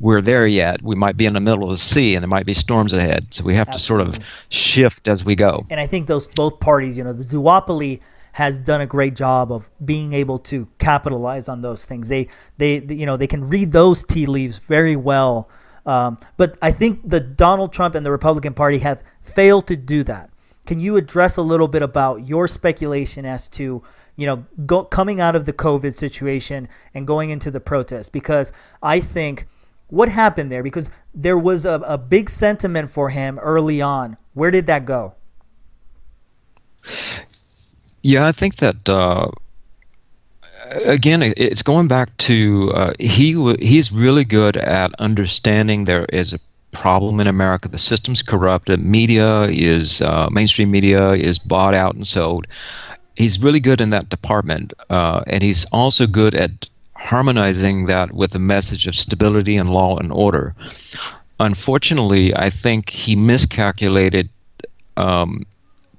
we're 0.00 0.20
there 0.20 0.46
yet. 0.46 0.82
We 0.82 0.96
might 0.96 1.16
be 1.16 1.26
in 1.26 1.34
the 1.34 1.40
middle 1.40 1.64
of 1.64 1.70
the 1.70 1.76
sea, 1.76 2.14
and 2.14 2.22
there 2.22 2.28
might 2.28 2.46
be 2.46 2.54
storms 2.54 2.92
ahead. 2.92 3.32
So 3.32 3.44
we 3.44 3.54
have 3.54 3.68
Absolutely. 3.68 4.12
to 4.12 4.20
sort 4.20 4.30
of 4.30 4.46
shift 4.50 5.08
as 5.08 5.24
we 5.24 5.34
go. 5.34 5.64
And 5.70 5.80
I 5.80 5.86
think 5.86 6.06
those 6.06 6.26
both 6.26 6.60
parties, 6.60 6.98
you 6.98 7.04
know, 7.04 7.12
the 7.12 7.24
duopoly 7.24 8.00
has 8.32 8.58
done 8.58 8.80
a 8.80 8.86
great 8.86 9.14
job 9.14 9.52
of 9.52 9.68
being 9.84 10.12
able 10.12 10.38
to 10.38 10.68
capitalize 10.78 11.48
on 11.48 11.62
those 11.62 11.84
things. 11.84 12.08
They, 12.08 12.28
they, 12.58 12.78
you 12.78 13.06
know, 13.06 13.16
they 13.16 13.26
can 13.26 13.48
read 13.48 13.72
those 13.72 14.04
tea 14.04 14.26
leaves 14.26 14.58
very 14.58 14.96
well. 14.96 15.48
Um, 15.84 16.18
but 16.36 16.56
I 16.62 16.72
think 16.72 17.08
the 17.08 17.20
Donald 17.20 17.72
Trump 17.72 17.94
and 17.94 18.06
the 18.06 18.10
Republican 18.10 18.54
Party 18.54 18.78
have 18.78 19.02
failed 19.22 19.66
to 19.68 19.76
do 19.76 20.02
that. 20.04 20.30
Can 20.64 20.80
you 20.80 20.96
address 20.96 21.36
a 21.36 21.42
little 21.42 21.68
bit 21.68 21.82
about 21.82 22.26
your 22.26 22.46
speculation 22.46 23.26
as 23.26 23.48
to 23.48 23.82
you 24.16 24.26
know 24.26 24.46
go, 24.64 24.84
coming 24.84 25.20
out 25.20 25.34
of 25.34 25.44
the 25.44 25.52
COVID 25.52 25.96
situation 25.96 26.68
and 26.94 27.06
going 27.06 27.30
into 27.30 27.50
the 27.50 27.60
protest? 27.60 28.12
Because 28.12 28.52
I 28.80 29.00
think 29.00 29.46
what 29.88 30.08
happened 30.08 30.50
there 30.52 30.62
because 30.62 30.88
there 31.12 31.36
was 31.36 31.66
a, 31.66 31.82
a 31.84 31.98
big 31.98 32.30
sentiment 32.30 32.90
for 32.90 33.10
him 33.10 33.38
early 33.40 33.82
on. 33.82 34.16
Where 34.34 34.50
did 34.50 34.66
that 34.66 34.86
go? 34.86 35.14
Yeah, 38.02 38.26
I 38.26 38.32
think 38.32 38.56
that 38.56 38.88
uh, 38.88 39.30
again, 40.86 41.22
it's 41.22 41.62
going 41.62 41.88
back 41.88 42.16
to 42.18 42.72
uh, 42.74 42.92
he 42.98 43.32
he's 43.60 43.92
really 43.92 44.24
good 44.24 44.56
at 44.56 44.92
understanding 44.98 45.84
there 45.84 46.06
is 46.06 46.34
a 46.34 46.40
problem 46.72 47.20
in 47.20 47.26
America. 47.26 47.68
The 47.68 47.78
system's 47.78 48.22
corrupted. 48.22 48.80
Media 48.80 49.42
is 49.42 50.02
uh, 50.02 50.28
mainstream 50.30 50.70
media 50.70 51.10
is 51.10 51.38
bought 51.38 51.74
out 51.74 51.94
and 51.94 52.06
sold. 52.06 52.46
He's 53.16 53.38
really 53.40 53.60
good 53.60 53.80
in 53.80 53.90
that 53.90 54.08
department, 54.08 54.72
uh, 54.90 55.22
and 55.26 55.42
he's 55.42 55.64
also 55.66 56.06
good 56.06 56.34
at 56.34 56.68
harmonizing 56.94 57.86
that 57.86 58.12
with 58.12 58.34
a 58.34 58.38
message 58.38 58.86
of 58.86 58.94
stability 58.94 59.56
and 59.56 59.70
law 59.70 59.98
and 59.98 60.12
order. 60.12 60.54
Unfortunately, 61.38 62.34
I 62.34 62.48
think 62.50 62.88
he 62.88 63.16
miscalculated 63.16 64.28
um, 64.96 65.42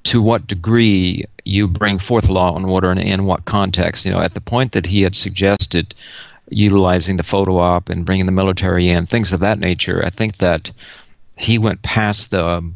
to 0.03 0.21
what 0.21 0.47
degree 0.47 1.25
you 1.45 1.67
bring 1.67 1.97
forth 1.97 2.29
law 2.29 2.55
and 2.55 2.65
order 2.65 2.89
and 2.89 2.99
in 2.99 3.25
what 3.25 3.45
context. 3.45 4.05
You 4.05 4.11
know, 4.11 4.19
at 4.19 4.33
the 4.33 4.41
point 4.41 4.73
that 4.73 4.85
he 4.85 5.01
had 5.01 5.15
suggested 5.15 5.95
utilizing 6.49 7.17
the 7.17 7.23
photo 7.23 7.57
op 7.57 7.89
and 7.89 8.05
bringing 8.05 8.25
the 8.25 8.31
military 8.31 8.89
in, 8.89 9.05
things 9.05 9.33
of 9.33 9.39
that 9.39 9.59
nature, 9.59 10.03
I 10.05 10.09
think 10.09 10.37
that 10.37 10.71
he 11.37 11.57
went 11.57 11.81
past 11.81 12.31
the 12.31 12.69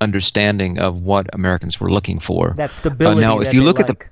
understanding 0.00 0.78
of 0.78 1.02
what 1.02 1.26
Americans 1.32 1.80
were 1.80 1.90
looking 1.90 2.18
for. 2.20 2.54
That 2.56 2.72
stability. 2.72 3.24
Uh, 3.24 3.28
now, 3.28 3.40
if 3.40 3.54
you 3.54 3.62
look 3.62 3.78
like. 3.78 3.90
at 3.90 3.98
the 3.98 4.06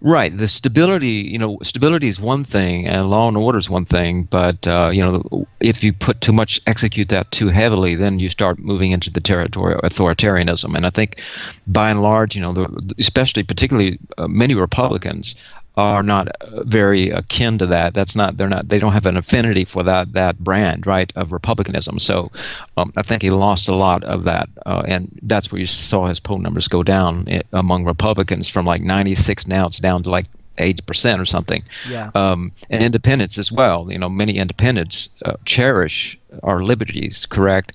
Right. 0.00 0.36
The 0.36 0.46
stability, 0.46 1.26
you 1.32 1.38
know, 1.38 1.58
stability 1.62 2.08
is 2.08 2.20
one 2.20 2.44
thing, 2.44 2.86
and 2.86 3.10
law 3.10 3.28
and 3.28 3.36
order 3.36 3.58
is 3.58 3.70
one 3.70 3.86
thing. 3.86 4.24
But 4.24 4.66
uh, 4.66 4.90
you 4.92 5.02
know, 5.02 5.46
if 5.60 5.82
you 5.82 5.92
put 5.92 6.20
too 6.20 6.32
much, 6.32 6.60
execute 6.66 7.08
that 7.08 7.30
too 7.30 7.48
heavily, 7.48 7.94
then 7.94 8.18
you 8.18 8.28
start 8.28 8.58
moving 8.58 8.90
into 8.90 9.10
the 9.10 9.20
territory 9.20 9.74
of 9.74 9.80
authoritarianism. 9.80 10.74
And 10.74 10.84
I 10.84 10.90
think, 10.90 11.22
by 11.66 11.90
and 11.90 12.02
large, 12.02 12.36
you 12.36 12.42
know, 12.42 12.52
the, 12.52 12.94
especially 12.98 13.42
particularly 13.42 13.98
uh, 14.18 14.28
many 14.28 14.54
Republicans 14.54 15.34
are 15.76 16.02
not 16.02 16.28
uh, 16.28 16.62
very 16.64 17.10
akin 17.10 17.58
to 17.58 17.66
that. 17.66 17.94
That's 17.94 18.16
not 18.16 18.36
they're 18.36 18.48
not 18.48 18.68
they 18.68 18.78
don't 18.78 18.92
have 18.92 19.06
an 19.06 19.16
affinity 19.16 19.64
for 19.64 19.82
that 19.82 20.12
that 20.14 20.38
brand 20.38 20.86
right 20.86 21.12
of 21.16 21.32
republicanism. 21.32 21.98
So 21.98 22.28
um, 22.76 22.92
I 22.96 23.02
think 23.02 23.22
he 23.22 23.30
lost 23.30 23.68
a 23.68 23.74
lot 23.74 24.04
of 24.04 24.24
that, 24.24 24.48
uh, 24.64 24.82
and 24.86 25.18
that's 25.22 25.52
where 25.52 25.60
you 25.60 25.66
saw 25.66 26.06
his 26.06 26.20
poll 26.20 26.38
numbers 26.38 26.68
go 26.68 26.82
down 26.82 27.28
eh, 27.28 27.42
among 27.52 27.84
Republicans 27.84 28.48
from 28.48 28.64
like 28.64 28.80
96 28.80 29.46
now 29.46 29.66
it's 29.66 29.78
down 29.78 30.02
to 30.04 30.10
like 30.10 30.26
eight 30.58 30.84
percent 30.86 31.20
or 31.20 31.26
something. 31.26 31.62
Yeah. 31.88 32.10
Um, 32.14 32.52
and 32.70 32.82
independents 32.82 33.38
as 33.38 33.52
well. 33.52 33.90
You 33.90 33.98
know, 33.98 34.08
many 34.08 34.38
independents 34.38 35.10
uh, 35.24 35.34
cherish 35.44 36.18
our 36.42 36.62
liberties. 36.62 37.26
Correct. 37.26 37.72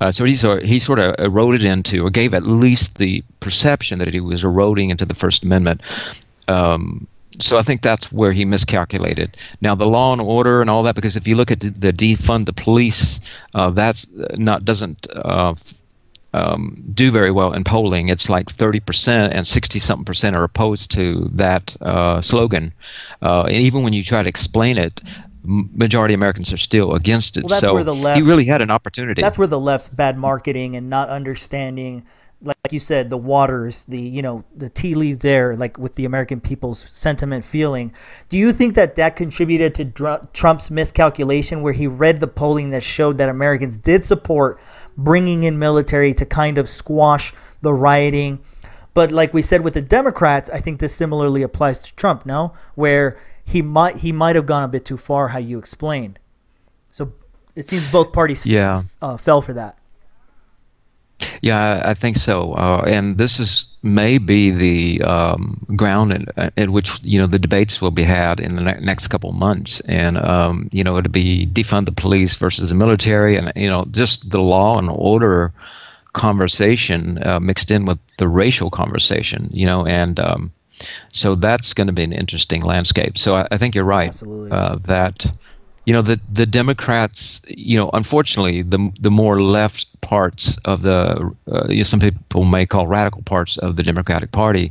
Uh, 0.00 0.10
so 0.10 0.24
he 0.24 0.34
sort 0.34 0.64
he 0.64 0.78
sort 0.78 0.98
of 0.98 1.14
eroded 1.18 1.64
into, 1.64 2.06
or 2.06 2.10
gave 2.10 2.34
at 2.34 2.44
least 2.44 2.98
the 2.98 3.22
perception 3.40 3.98
that 3.98 4.12
he 4.12 4.20
was 4.20 4.42
eroding 4.42 4.90
into 4.90 5.04
the 5.04 5.14
First 5.14 5.44
Amendment. 5.44 5.82
Um, 6.48 7.06
so 7.38 7.58
I 7.58 7.62
think 7.62 7.82
that's 7.82 8.12
where 8.12 8.32
he 8.32 8.44
miscalculated. 8.44 9.36
Now 9.60 9.74
the 9.74 9.86
law 9.86 10.12
and 10.12 10.20
order 10.20 10.60
and 10.60 10.70
all 10.70 10.82
that, 10.84 10.94
because 10.94 11.16
if 11.16 11.26
you 11.26 11.36
look 11.36 11.50
at 11.50 11.60
the, 11.60 11.92
defund 11.92 12.46
the 12.46 12.52
police, 12.52 13.20
uh, 13.54 13.70
that's 13.70 14.06
not 14.36 14.64
doesn't 14.64 15.06
uh, 15.14 15.54
um, 16.34 16.82
do 16.92 17.10
very 17.10 17.30
well 17.30 17.52
in 17.52 17.64
polling. 17.64 18.08
It's 18.08 18.28
like 18.28 18.46
30% 18.46 19.30
and 19.32 19.46
60 19.46 19.78
something 19.78 20.04
percent 20.04 20.36
are 20.36 20.44
opposed 20.44 20.90
to 20.92 21.28
that 21.34 21.76
uh, 21.80 22.20
slogan. 22.20 22.72
Uh, 23.20 23.42
and 23.42 23.56
even 23.56 23.82
when 23.82 23.92
you 23.92 24.02
try 24.02 24.22
to 24.22 24.28
explain 24.28 24.78
it, 24.78 25.02
majority 25.44 26.14
of 26.14 26.20
Americans 26.20 26.52
are 26.52 26.58
still 26.58 26.94
against 26.94 27.36
it. 27.36 27.44
Well, 27.48 27.60
so 27.60 27.74
left, 27.74 28.16
he 28.16 28.22
really 28.22 28.46
had 28.46 28.62
an 28.62 28.70
opportunity. 28.70 29.22
That's 29.22 29.38
where 29.38 29.48
the 29.48 29.60
left's 29.60 29.88
bad 29.88 30.16
marketing 30.16 30.76
and 30.76 30.88
not 30.88 31.08
understanding 31.08 32.04
like 32.44 32.72
you 32.72 32.80
said, 32.80 33.10
the 33.10 33.16
waters, 33.16 33.84
the 33.86 34.00
you 34.00 34.22
know 34.22 34.44
the 34.54 34.68
tea 34.68 34.94
leaves 34.94 35.18
there, 35.18 35.56
like 35.56 35.78
with 35.78 35.94
the 35.94 36.04
American 36.04 36.40
people's 36.40 36.80
sentiment 36.80 37.44
feeling. 37.44 37.92
Do 38.28 38.36
you 38.36 38.52
think 38.52 38.74
that 38.74 38.96
that 38.96 39.16
contributed 39.16 39.74
to 39.76 39.84
Dr- 39.84 40.32
Trump's 40.32 40.70
miscalculation, 40.70 41.62
where 41.62 41.72
he 41.72 41.86
read 41.86 42.20
the 42.20 42.26
polling 42.26 42.70
that 42.70 42.82
showed 42.82 43.18
that 43.18 43.28
Americans 43.28 43.78
did 43.78 44.04
support 44.04 44.60
bringing 44.96 45.44
in 45.44 45.58
military 45.58 46.12
to 46.14 46.26
kind 46.26 46.58
of 46.58 46.68
squash 46.68 47.32
the 47.60 47.72
rioting? 47.72 48.40
But 48.94 49.12
like 49.12 49.32
we 49.32 49.42
said 49.42 49.62
with 49.62 49.74
the 49.74 49.82
Democrats, 49.82 50.50
I 50.50 50.60
think 50.60 50.80
this 50.80 50.94
similarly 50.94 51.42
applies 51.42 51.78
to 51.78 51.94
Trump. 51.94 52.26
No, 52.26 52.54
where 52.74 53.16
he 53.44 53.62
might 53.62 53.96
he 53.96 54.12
might 54.12 54.36
have 54.36 54.46
gone 54.46 54.64
a 54.64 54.68
bit 54.68 54.84
too 54.84 54.96
far, 54.96 55.28
how 55.28 55.38
you 55.38 55.58
explained. 55.58 56.18
So 56.88 57.12
it 57.54 57.68
seems 57.68 57.90
both 57.90 58.12
parties 58.12 58.44
yeah. 58.46 58.82
uh, 59.00 59.16
fell 59.16 59.42
for 59.42 59.52
that. 59.54 59.78
Yeah, 61.40 61.82
I 61.84 61.94
think 61.94 62.16
so. 62.16 62.52
Uh, 62.52 62.84
and 62.86 63.18
this 63.18 63.40
is 63.40 63.66
maybe 63.82 64.50
the 64.50 65.02
um, 65.02 65.64
ground 65.76 66.24
in, 66.56 66.72
which 66.72 67.02
you 67.02 67.18
know 67.18 67.26
the 67.26 67.38
debates 67.38 67.80
will 67.80 67.90
be 67.90 68.04
had 68.04 68.40
in 68.40 68.54
the 68.54 68.62
ne- 68.62 68.80
next 68.80 69.08
couple 69.08 69.30
of 69.30 69.36
months. 69.36 69.80
And 69.80 70.16
um, 70.16 70.68
you 70.72 70.84
know, 70.84 70.96
it'll 70.96 71.10
be 71.10 71.46
defund 71.46 71.86
the 71.86 71.92
police 71.92 72.34
versus 72.34 72.68
the 72.68 72.74
military, 72.74 73.36
and 73.36 73.52
you 73.56 73.68
know, 73.68 73.84
just 73.90 74.30
the 74.30 74.42
law 74.42 74.78
and 74.78 74.88
order 74.90 75.52
conversation 76.12 77.18
uh, 77.26 77.40
mixed 77.40 77.70
in 77.70 77.86
with 77.86 77.98
the 78.18 78.28
racial 78.28 78.70
conversation. 78.70 79.48
You 79.52 79.66
know, 79.66 79.86
and 79.86 80.18
um, 80.20 80.52
so 81.12 81.34
that's 81.34 81.74
going 81.74 81.88
to 81.88 81.92
be 81.92 82.04
an 82.04 82.12
interesting 82.12 82.62
landscape. 82.62 83.18
So 83.18 83.36
I, 83.36 83.48
I 83.50 83.56
think 83.56 83.74
you're 83.74 83.84
right 83.84 84.14
uh, 84.50 84.76
that 84.84 85.26
you 85.84 85.92
know 85.92 86.02
the 86.02 86.20
the 86.32 86.46
Democrats, 86.46 87.40
you 87.48 87.76
know, 87.76 87.90
unfortunately, 87.92 88.62
the 88.62 88.90
the 89.00 89.10
more 89.10 89.42
left 89.42 90.00
parts 90.00 90.56
of 90.64 90.82
the 90.82 91.34
uh, 91.50 91.82
some 91.82 92.00
people 92.00 92.44
may 92.44 92.66
call 92.66 92.86
radical 92.86 93.22
parts 93.22 93.58
of 93.58 93.76
the 93.76 93.82
Democratic 93.82 94.32
Party 94.32 94.70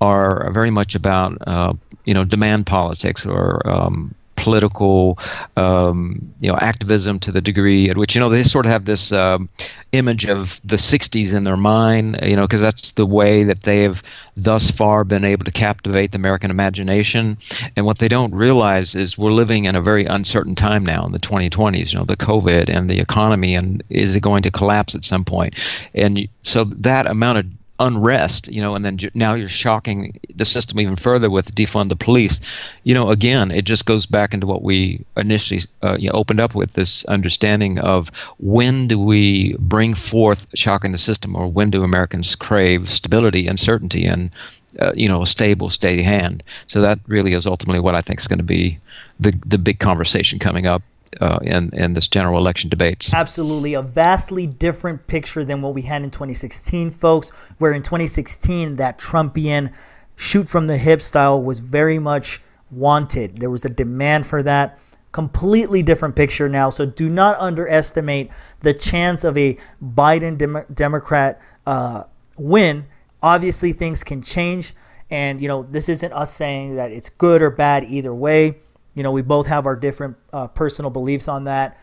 are 0.00 0.50
very 0.52 0.70
much 0.70 0.94
about 0.94 1.36
uh, 1.46 1.74
you 2.04 2.14
know 2.14 2.24
demand 2.24 2.66
politics 2.66 3.26
or 3.26 3.66
um, 3.68 4.14
political 4.40 5.18
um, 5.56 6.32
you 6.40 6.50
know 6.50 6.56
activism 6.58 7.18
to 7.20 7.30
the 7.30 7.40
degree 7.40 7.90
at 7.90 7.96
which 7.96 8.14
you 8.14 8.20
know 8.20 8.30
they 8.30 8.42
sort 8.42 8.64
of 8.66 8.72
have 8.72 8.86
this 8.86 9.12
um, 9.12 9.48
image 9.92 10.24
of 10.26 10.60
the 10.64 10.76
60s 10.76 11.34
in 11.34 11.44
their 11.44 11.58
mind 11.58 12.18
you 12.22 12.36
know 12.36 12.46
because 12.46 12.62
that's 12.62 12.92
the 12.92 13.06
way 13.06 13.42
that 13.44 13.62
they 13.62 13.82
have 13.82 14.02
thus 14.34 14.70
far 14.70 15.04
been 15.04 15.24
able 15.24 15.44
to 15.44 15.50
captivate 15.50 16.12
the 16.12 16.16
American 16.16 16.50
imagination. 16.50 17.36
And 17.76 17.84
what 17.84 17.98
they 17.98 18.08
don't 18.08 18.34
realize 18.34 18.94
is 18.94 19.18
we're 19.18 19.32
living 19.32 19.66
in 19.66 19.76
a 19.76 19.82
very 19.82 20.04
uncertain 20.04 20.54
time 20.54 20.84
now 20.84 21.04
in 21.04 21.12
the 21.12 21.18
2020s 21.18 21.92
you 21.92 21.98
know 21.98 22.04
the 22.04 22.16
covid 22.16 22.68
and 22.68 22.88
the 22.88 23.00
economy 23.00 23.54
and 23.54 23.82
is 23.90 24.16
it 24.16 24.20
going 24.20 24.42
to 24.42 24.50
collapse 24.50 24.94
at 24.94 25.04
some 25.04 25.24
point? 25.24 25.54
And 25.94 26.28
so 26.42 26.64
that 26.64 27.06
amount 27.06 27.38
of 27.38 27.46
unrest, 27.80 28.46
you 28.52 28.60
know, 28.60 28.74
and 28.74 28.84
then 28.84 28.98
now 29.14 29.34
you're 29.34 29.48
shocking 29.48 30.20
the 30.36 30.44
system 30.44 30.78
even 30.78 30.96
further 30.96 31.30
with 31.30 31.54
defund 31.54 31.88
the 31.88 31.96
police. 31.96 32.40
You 32.84 32.94
know, 32.94 33.10
again, 33.10 33.50
it 33.50 33.64
just 33.64 33.86
goes 33.86 34.06
back 34.06 34.34
into 34.34 34.46
what 34.46 34.62
we 34.62 35.04
initially 35.16 35.62
uh, 35.82 35.96
you 35.98 36.08
know, 36.08 36.14
opened 36.14 36.40
up 36.40 36.54
with 36.54 36.74
this 36.74 37.04
understanding 37.06 37.78
of 37.78 38.10
when 38.38 38.86
do 38.86 39.00
we 39.00 39.54
bring 39.58 39.94
forth 39.94 40.46
shocking 40.54 40.92
the 40.92 40.98
system, 40.98 41.34
or 41.34 41.48
when 41.48 41.70
do 41.70 41.82
Americans 41.82 42.36
crave 42.36 42.88
stability 42.88 43.48
and 43.48 43.58
certainty 43.58 44.04
and 44.04 44.30
uh, 44.78 44.92
you 44.94 45.08
know 45.08 45.22
a 45.22 45.26
stable, 45.26 45.68
steady 45.68 46.02
hand. 46.02 46.42
So 46.66 46.80
that 46.82 47.00
really 47.06 47.32
is 47.32 47.46
ultimately 47.46 47.80
what 47.80 47.94
I 47.94 48.02
think 48.02 48.20
is 48.20 48.28
going 48.28 48.38
to 48.38 48.44
be 48.44 48.78
the 49.18 49.32
the 49.46 49.58
big 49.58 49.78
conversation 49.78 50.38
coming 50.38 50.66
up 50.66 50.82
uh, 51.20 51.38
in 51.42 51.70
in 51.72 51.94
this 51.94 52.08
general 52.08 52.38
election 52.38 52.70
debates. 52.70 53.12
Absolutely, 53.12 53.74
a 53.74 53.82
vastly 53.82 54.46
different 54.46 55.06
picture 55.06 55.44
than 55.44 55.62
what 55.62 55.74
we 55.74 55.82
had 55.82 56.02
in 56.02 56.10
2016, 56.10 56.90
folks. 56.90 57.30
Where 57.58 57.72
in 57.72 57.82
2016, 57.82 58.76
that 58.76 58.98
Trumpian 58.98 59.72
shoot 60.16 60.48
from 60.48 60.66
the 60.66 60.78
hip 60.78 61.02
style 61.02 61.42
was 61.42 61.58
very 61.60 61.98
much 61.98 62.40
wanted. 62.70 63.38
There 63.38 63.50
was 63.50 63.64
a 63.64 63.70
demand 63.70 64.26
for 64.26 64.42
that. 64.42 64.78
Completely 65.12 65.82
different 65.82 66.14
picture 66.14 66.48
now. 66.48 66.70
So 66.70 66.86
do 66.86 67.08
not 67.08 67.36
underestimate 67.40 68.30
the 68.60 68.72
chance 68.72 69.24
of 69.24 69.36
a 69.36 69.56
Biden 69.82 70.38
Dem- 70.38 70.66
Democrat 70.72 71.40
uh, 71.66 72.04
win. 72.36 72.86
Obviously, 73.22 73.72
things 73.72 74.04
can 74.04 74.22
change. 74.22 74.74
And, 75.10 75.40
you 75.40 75.48
know, 75.48 75.64
this 75.64 75.88
isn't 75.88 76.12
us 76.12 76.32
saying 76.32 76.76
that 76.76 76.92
it's 76.92 77.08
good 77.08 77.42
or 77.42 77.50
bad 77.50 77.84
either 77.84 78.14
way. 78.14 78.58
You 78.94 79.02
know, 79.02 79.12
we 79.12 79.22
both 79.22 79.46
have 79.46 79.66
our 79.66 79.76
different 79.76 80.16
uh, 80.32 80.48
personal 80.48 80.90
beliefs 80.90 81.28
on 81.28 81.44
that. 81.44 81.78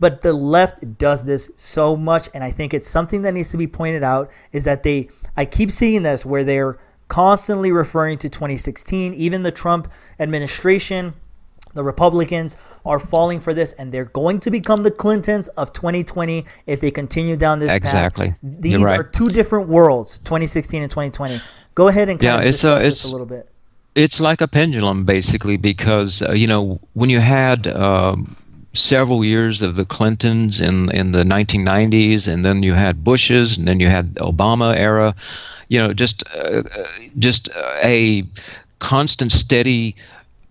But 0.00 0.22
the 0.22 0.32
left 0.32 0.98
does 0.98 1.24
this 1.24 1.50
so 1.56 1.96
much, 1.96 2.28
and 2.32 2.44
I 2.44 2.50
think 2.50 2.72
it's 2.72 2.88
something 2.88 3.22
that 3.22 3.34
needs 3.34 3.50
to 3.50 3.56
be 3.56 3.66
pointed 3.66 4.04
out 4.04 4.30
is 4.52 4.64
that 4.64 4.84
they, 4.84 5.08
I 5.36 5.44
keep 5.44 5.70
seeing 5.70 6.04
this 6.04 6.24
where 6.24 6.44
they're 6.44 6.78
constantly 7.08 7.72
referring 7.72 8.18
to 8.18 8.28
2016, 8.28 9.14
even 9.14 9.42
the 9.42 9.50
Trump 9.50 9.90
administration. 10.20 11.14
The 11.74 11.82
Republicans 11.82 12.56
are 12.84 12.98
falling 12.98 13.40
for 13.40 13.52
this, 13.52 13.72
and 13.72 13.92
they're 13.92 14.04
going 14.04 14.40
to 14.40 14.50
become 14.50 14.84
the 14.84 14.90
Clintons 14.90 15.48
of 15.48 15.72
2020 15.72 16.44
if 16.66 16.80
they 16.80 16.90
continue 16.90 17.36
down 17.36 17.58
this 17.58 17.70
exactly. 17.70 18.28
path. 18.28 18.38
Exactly. 18.42 18.60
These 18.60 18.78
right. 18.78 19.00
are 19.00 19.04
two 19.04 19.28
different 19.28 19.68
worlds, 19.68 20.18
2016 20.20 20.82
and 20.82 20.90
2020. 20.90 21.38
Go 21.74 21.88
ahead 21.88 22.08
and 22.08 22.22
yeah, 22.22 22.40
it's, 22.40 22.64
uh, 22.64 22.80
it's, 22.82 23.04
a 23.04 23.10
little 23.10 23.26
bit 23.26 23.48
it's 23.98 24.20
like 24.20 24.40
a 24.40 24.46
pendulum 24.46 25.04
basically 25.04 25.56
because 25.56 26.22
uh, 26.22 26.32
you 26.32 26.46
know 26.46 26.80
when 26.94 27.10
you 27.10 27.18
had 27.18 27.66
um, 27.66 28.36
several 28.72 29.24
years 29.24 29.60
of 29.60 29.74
the 29.74 29.84
Clintons 29.84 30.60
in 30.60 30.90
in 30.94 31.10
the 31.10 31.24
1990s 31.24 32.32
and 32.32 32.44
then 32.44 32.62
you 32.62 32.74
had 32.74 33.02
Bush's 33.02 33.58
and 33.58 33.66
then 33.66 33.80
you 33.80 33.88
had 33.88 34.14
Obama 34.14 34.76
era 34.76 35.14
you 35.68 35.80
know 35.80 35.92
just 35.92 36.22
uh, 36.32 36.62
uh 36.62 36.84
just 37.18 37.48
a 37.84 38.24
constant 38.78 39.32
steady 39.32 39.96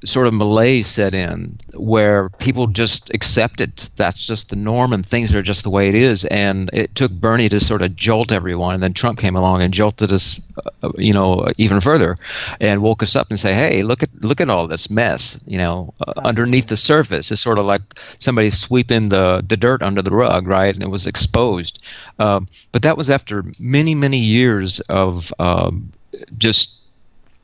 sort 0.08 0.28
of 0.28 0.34
malaise 0.34 0.88
set 0.88 1.13
in 1.13 1.58
where 1.74 2.30
people 2.30 2.67
just 2.67 3.13
accept 3.13 3.62
it. 3.62 3.89
That's 3.96 4.26
just 4.26 4.50
the 4.50 4.56
norm 4.56 4.93
and 4.93 5.06
things 5.06 5.36
are 5.36 5.41
just 5.41 5.63
the 5.63 5.70
way 5.70 5.89
it 5.89 5.96
is. 5.96 6.26
And 6.26 6.70
it 6.74 6.96
took 6.96 7.12
Bernie 7.12 7.50
to 7.50 7.60
sort 7.60 7.82
of 7.82 7.96
jolt 7.96 8.32
everyone. 8.32 8.76
And 8.76 8.84
then 8.84 8.93
Trump 8.93 9.20
came 9.20 9.36
along 9.36 9.62
and 9.62 9.74
jolted 9.74 10.12
us, 10.12 10.39
uh, 10.84 10.91
you 10.98 11.13
know, 11.13 11.52
even 11.58 11.82
further 11.82 12.15
and 12.60 12.82
woke 12.82 13.04
us 13.04 13.15
up 13.15 13.30
and 13.30 13.39
say, 13.39 13.54
hey, 13.54 13.84
look 13.84 14.04
at 14.04 14.10
look 14.22 14.41
at 14.41 14.50
all 14.50 14.67
this 14.67 14.89
mess, 14.89 15.41
you 15.46 15.58
know, 15.58 15.93
uh, 16.06 16.13
underneath 16.24 16.67
the 16.67 16.78
surface. 16.78 17.32
It's 17.32 17.41
sort 17.41 17.58
of 17.58 17.65
like 17.65 17.82
somebody 18.20 18.50
sweeping 18.50 19.10
the, 19.10 19.43
the 19.48 19.58
dirt 19.58 19.82
under 19.82 20.02
the 20.02 20.12
rug, 20.12 20.48
right? 20.48 20.74
And 20.74 20.84
it 20.84 20.89
was 20.89 21.08
exposed. 21.08 21.84
Um, 22.20 22.48
but 22.72 22.82
that 22.84 22.98
was 22.98 23.10
after 23.10 23.43
many, 23.60 23.96
many 23.96 24.20
years 24.20 24.80
of 24.82 25.34
um, 25.39 25.91
just 26.38 26.77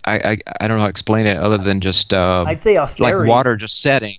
I, 0.05 0.15
I, 0.15 0.37
I 0.61 0.67
don't 0.67 0.77
know 0.77 0.81
how 0.81 0.87
to 0.87 0.91
explain 0.91 1.25
it 1.25 1.37
other 1.37 1.57
than 1.57 1.79
just 1.79 2.13
uh, 2.13 2.45
I'd 2.47 2.61
say 2.61 2.77
austerity. 2.77 3.17
like 3.17 3.27
water 3.27 3.55
just 3.55 3.81
setting. 3.81 4.17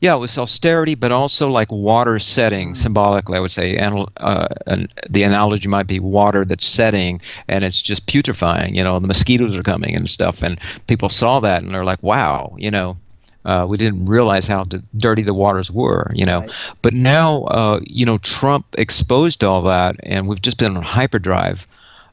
Yeah, 0.00 0.14
it 0.14 0.18
was 0.18 0.38
austerity, 0.38 0.94
but 0.94 1.10
also 1.10 1.50
like 1.50 1.72
water 1.72 2.18
setting 2.18 2.70
mm. 2.72 2.76
symbolically. 2.76 3.36
I 3.36 3.40
would 3.40 3.50
say 3.50 3.76
anal- 3.76 4.10
uh, 4.18 4.48
an, 4.66 4.88
the 5.08 5.24
analogy 5.24 5.68
might 5.68 5.86
be 5.86 5.98
water 5.98 6.44
that's 6.44 6.66
setting 6.66 7.20
and 7.48 7.64
it's 7.64 7.82
just 7.82 8.06
putrefying. 8.06 8.76
You 8.76 8.84
know, 8.84 8.98
the 8.98 9.08
mosquitoes 9.08 9.56
are 9.56 9.62
coming 9.62 9.96
and 9.96 10.08
stuff, 10.08 10.42
and 10.42 10.60
people 10.86 11.08
saw 11.08 11.40
that 11.40 11.62
and 11.62 11.74
they're 11.74 11.84
like, 11.84 12.02
"Wow," 12.02 12.54
you 12.58 12.70
know. 12.70 12.96
Uh, 13.44 13.64
we 13.66 13.78
didn't 13.78 14.04
realize 14.04 14.46
how 14.46 14.64
d- 14.64 14.82
dirty 14.96 15.22
the 15.22 15.32
waters 15.32 15.70
were, 15.70 16.10
you 16.12 16.26
know. 16.26 16.40
Right. 16.40 16.72
But 16.82 16.92
now, 16.92 17.44
uh, 17.44 17.80
you 17.84 18.04
know, 18.04 18.18
Trump 18.18 18.66
exposed 18.76 19.42
all 19.42 19.62
that, 19.62 19.96
and 20.02 20.26
we've 20.26 20.42
just 20.42 20.58
been 20.58 20.76
on 20.76 20.82
hyperdrive. 20.82 21.66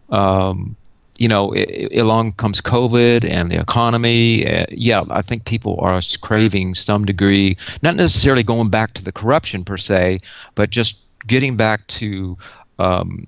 Um, 0.10 0.78
you 1.18 1.28
know, 1.28 1.52
it, 1.54 1.98
along 1.98 2.34
comes 2.34 2.62
COVID 2.62 3.30
and 3.30 3.50
the 3.50 3.60
economy. 3.60 4.46
Uh, 4.48 4.66
yeah, 4.70 5.04
I 5.10 5.22
think 5.22 5.46
people 5.46 5.78
are 5.80 6.00
craving 6.22 6.76
some 6.76 7.06
degree, 7.06 7.58
not 7.82 7.96
necessarily 7.96 8.44
going 8.44 8.70
back 8.70 8.94
to 8.96 9.04
the 9.04 9.12
corruption 9.12 9.64
per 9.64 9.78
se, 9.78 10.20
but 10.56 10.70
just 10.70 11.02
getting 11.28 11.56
back 11.56 11.88
to 11.88 12.38
um, 12.80 13.26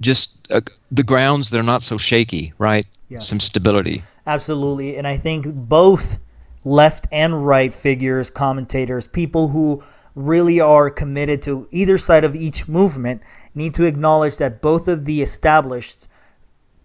just 0.00 0.50
uh, 0.52 0.60
the 0.90 1.02
grounds 1.02 1.50
that 1.50 1.58
are 1.58 1.64
not 1.64 1.82
so 1.82 1.98
shaky, 1.98 2.52
right? 2.58 2.86
Yes. 3.08 3.28
Some 3.28 3.40
stability. 3.40 4.02
Absolutely. 4.26 4.96
And 4.96 5.06
I 5.06 5.16
think 5.16 5.46
both 5.46 6.18
left 6.64 7.06
and 7.10 7.46
right 7.46 7.72
figures, 7.72 8.30
commentators, 8.30 9.06
people 9.06 9.48
who 9.48 9.82
really 10.14 10.60
are 10.60 10.90
committed 10.90 11.42
to 11.42 11.66
either 11.70 11.98
side 11.98 12.24
of 12.24 12.36
each 12.36 12.68
movement 12.68 13.22
need 13.54 13.74
to 13.74 13.84
acknowledge 13.84 14.36
that 14.38 14.60
both 14.60 14.88
of 14.88 15.04
the 15.04 15.22
established 15.22 16.06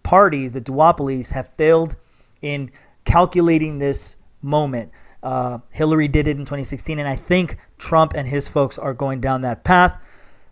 parties, 0.08 0.54
the 0.54 0.60
duopolies, 0.62 1.32
have 1.32 1.52
failed 1.58 1.94
in 2.40 2.70
calculating 3.04 3.78
this 3.78 4.16
moment. 4.40 4.90
Uh, 5.22 5.58
Hillary 5.68 6.08
did 6.08 6.26
it 6.26 6.38
in 6.38 6.46
2016, 6.46 6.98
and 6.98 7.06
I 7.06 7.14
think 7.14 7.58
Trump 7.76 8.14
and 8.16 8.26
his 8.26 8.48
folks 8.48 8.78
are 8.78 8.94
going 8.94 9.20
down 9.20 9.42
that 9.42 9.64
path. 9.64 10.00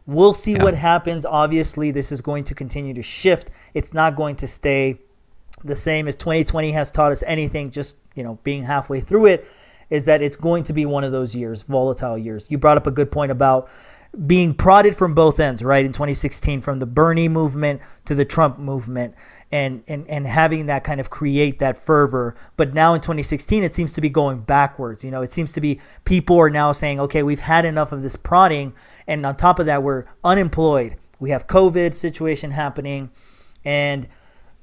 We'll 0.05 0.35
see 0.35 0.53
yeah. 0.53 0.63
what 0.63 0.75
happens. 0.75 1.25
Obviously, 1.25 1.91
this 1.91 2.13
is 2.13 2.21
going 2.21 2.45
to 2.45 2.55
continue 2.55 2.93
to 2.93 3.03
shift. 3.03 3.49
It's 3.73 3.95
not 3.95 4.15
going 4.15 4.37
to 4.37 4.47
stay 4.47 4.99
the 5.65 5.75
same. 5.75 6.07
If 6.07 6.19
2020 6.19 6.73
has 6.73 6.91
taught 6.91 7.11
us 7.11 7.25
anything, 7.27 7.71
just 7.71 7.97
you 8.15 8.23
know, 8.23 8.39
being 8.45 8.65
halfway 8.65 9.01
through 9.01 9.25
it, 9.25 9.49
is 9.89 10.05
that 10.05 10.21
it's 10.21 10.37
going 10.37 10.65
to 10.65 10.75
be 10.75 10.85
one 10.85 11.03
of 11.03 11.13
those 11.13 11.35
years, 11.35 11.63
volatile 11.63 12.19
years. 12.19 12.47
You 12.51 12.59
brought 12.59 12.77
up 12.77 12.87
a 12.87 12.91
good 12.91 13.11
point 13.11 13.33
about 13.33 13.71
being 14.27 14.55
prodded 14.55 14.97
from 14.97 15.15
both 15.15 15.39
ends, 15.41 15.63
right? 15.63 15.85
In 15.85 15.93
2016, 15.93 16.61
from 16.61 16.79
the 16.79 16.87
Bernie 16.87 17.29
movement 17.29 17.81
to 18.05 18.15
the 18.15 18.25
Trump 18.25 18.59
movement 18.59 19.15
and, 19.53 19.83
and, 19.87 20.09
and 20.09 20.27
having 20.27 20.67
that 20.67 20.83
kind 20.85 21.01
of 21.01 21.11
create 21.11 21.59
that 21.61 21.77
fervor. 21.77 22.35
But 22.57 22.75
now 22.75 22.95
in 22.95 23.01
2016, 23.01 23.63
it 23.63 23.75
seems 23.75 23.93
to 23.93 24.01
be 24.01 24.09
going 24.09 24.41
backwards. 24.41 25.05
You 25.05 25.11
know, 25.11 25.23
it 25.23 25.33
seems 25.33 25.53
to 25.53 25.61
be 25.61 25.81
people 26.05 26.39
are 26.39 26.51
now 26.51 26.73
saying, 26.73 27.01
okay, 27.01 27.23
we've 27.23 27.41
had 27.41 27.65
enough 27.65 27.93
of 27.93 28.03
this 28.03 28.17
prodding. 28.17 28.75
And 29.07 29.25
on 29.25 29.37
top 29.37 29.59
of 29.59 29.67
that, 29.67 29.83
we're 29.83 30.05
unemployed. 30.25 30.97
We 31.21 31.31
have 31.31 31.47
COVID 31.47 31.95
situation 31.95 32.51
happening. 32.51 33.11
And 33.65 34.09